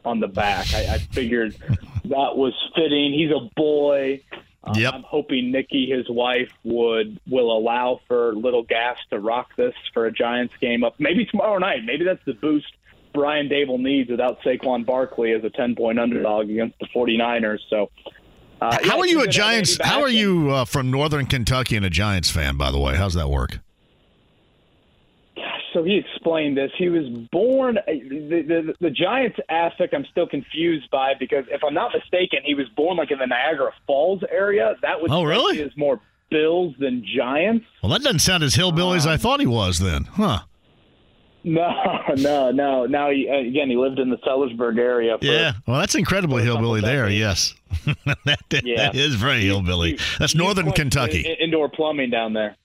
[0.05, 0.66] on the back.
[0.74, 1.53] I, I figured
[2.05, 3.12] that was fitting.
[3.12, 4.20] He's a boy.
[4.64, 4.94] Uh, Yep.
[4.94, 10.06] I'm hoping Nikki, his wife, would will allow for little gas to rock this for
[10.06, 10.94] a Giants game up.
[10.98, 11.84] Maybe tomorrow night.
[11.84, 12.66] Maybe that's the boost
[13.12, 17.58] Brian Daboll needs without Saquon Barkley as a 10 point underdog against the 49ers.
[17.68, 17.90] So.
[18.60, 19.78] Uh, yeah, How are you a good to have Giants?
[19.82, 22.56] How are you uh, from Northern Kentucky and a Giants fan?
[22.56, 23.58] By the way, how's that work?
[25.73, 26.70] So he explained this.
[26.77, 29.95] He was born uh, the, the the Giants aspect.
[29.95, 33.27] I'm still confused by because if I'm not mistaken, he was born like in the
[33.27, 34.75] Niagara Falls area.
[34.83, 35.62] That would Oh, really?
[35.62, 36.01] as more
[36.31, 37.66] Bills than Giants.
[37.83, 39.79] Well, that doesn't sound as hillbilly as I um, thought he was.
[39.79, 40.41] Then, huh?
[41.45, 41.73] No,
[42.16, 42.87] no, no.
[42.87, 45.18] Now he, uh, again, he lived in the Sellersburg area.
[45.18, 45.53] For, Yeah.
[45.66, 47.09] Well, that's incredibly for a couple hillbilly there.
[47.11, 47.55] Yes,
[48.25, 48.77] that, that- Yeah.
[48.85, 49.99] that is very hillbilly.
[50.18, 51.20] That's He Northern uh, Kentucky.
[51.41, 52.57] Indoor plumbing down there.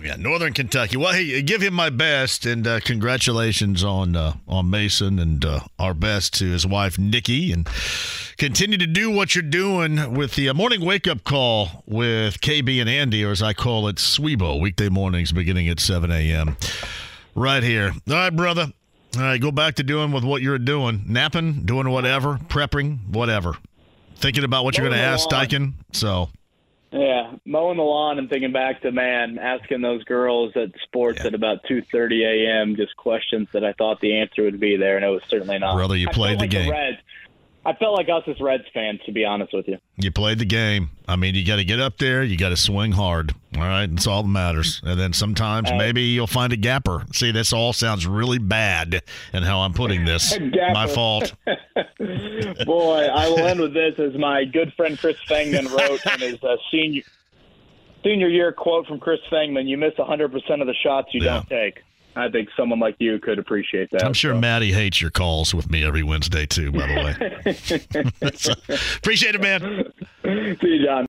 [0.00, 0.96] Yeah, Northern Kentucky.
[0.96, 5.60] Well, hey, give him my best and uh, congratulations on uh, on Mason and uh,
[5.78, 7.68] our best to his wife Nikki and
[8.38, 12.80] continue to do what you're doing with the uh, morning wake up call with KB
[12.80, 16.56] and Andy, or as I call it, Sweebo, weekday mornings beginning at 7 a.m.
[17.34, 17.92] Right here.
[18.08, 18.72] All right, brother.
[19.16, 23.54] All right, go back to doing with what you're doing, napping, doing whatever, prepping, whatever.
[24.16, 25.28] Thinking about what you're going to ask.
[25.28, 25.74] Steichen.
[25.92, 26.30] So.
[26.92, 31.34] Yeah, mowing the lawn and thinking back to man, asking those girls at sports at
[31.34, 32.76] about two thirty a.m.
[32.76, 35.74] just questions that I thought the answer would be there, and it was certainly not.
[35.74, 36.70] Brother, you I played felt the like game.
[36.70, 36.98] Reds.
[37.64, 39.78] I felt like us as Reds fans, to be honest with you.
[39.96, 40.90] You played the game.
[41.06, 42.24] I mean, you got to get up there.
[42.24, 43.34] You got to swing hard.
[43.56, 44.80] All right, that's all that matters.
[44.84, 47.04] And then sometimes maybe you'll find a gapper.
[47.12, 49.02] See, this all sounds really bad,
[49.32, 50.36] and how I'm putting this.
[50.72, 51.34] My fault.
[52.66, 56.42] Boy, I will end with this as my good friend Chris Fangman wrote in his
[56.42, 57.02] uh, senior
[58.02, 61.34] senior year quote from Chris Fangman: "You miss 100 percent of the shots you Yeah.
[61.34, 61.82] don't take."
[62.14, 64.04] I think someone like you could appreciate that.
[64.04, 64.40] I'm sure So.
[64.40, 66.70] Maddie hates your calls with me every Wednesday too.
[66.70, 66.94] By the
[68.68, 69.92] way, appreciate it, man.
[70.22, 71.00] See you, John.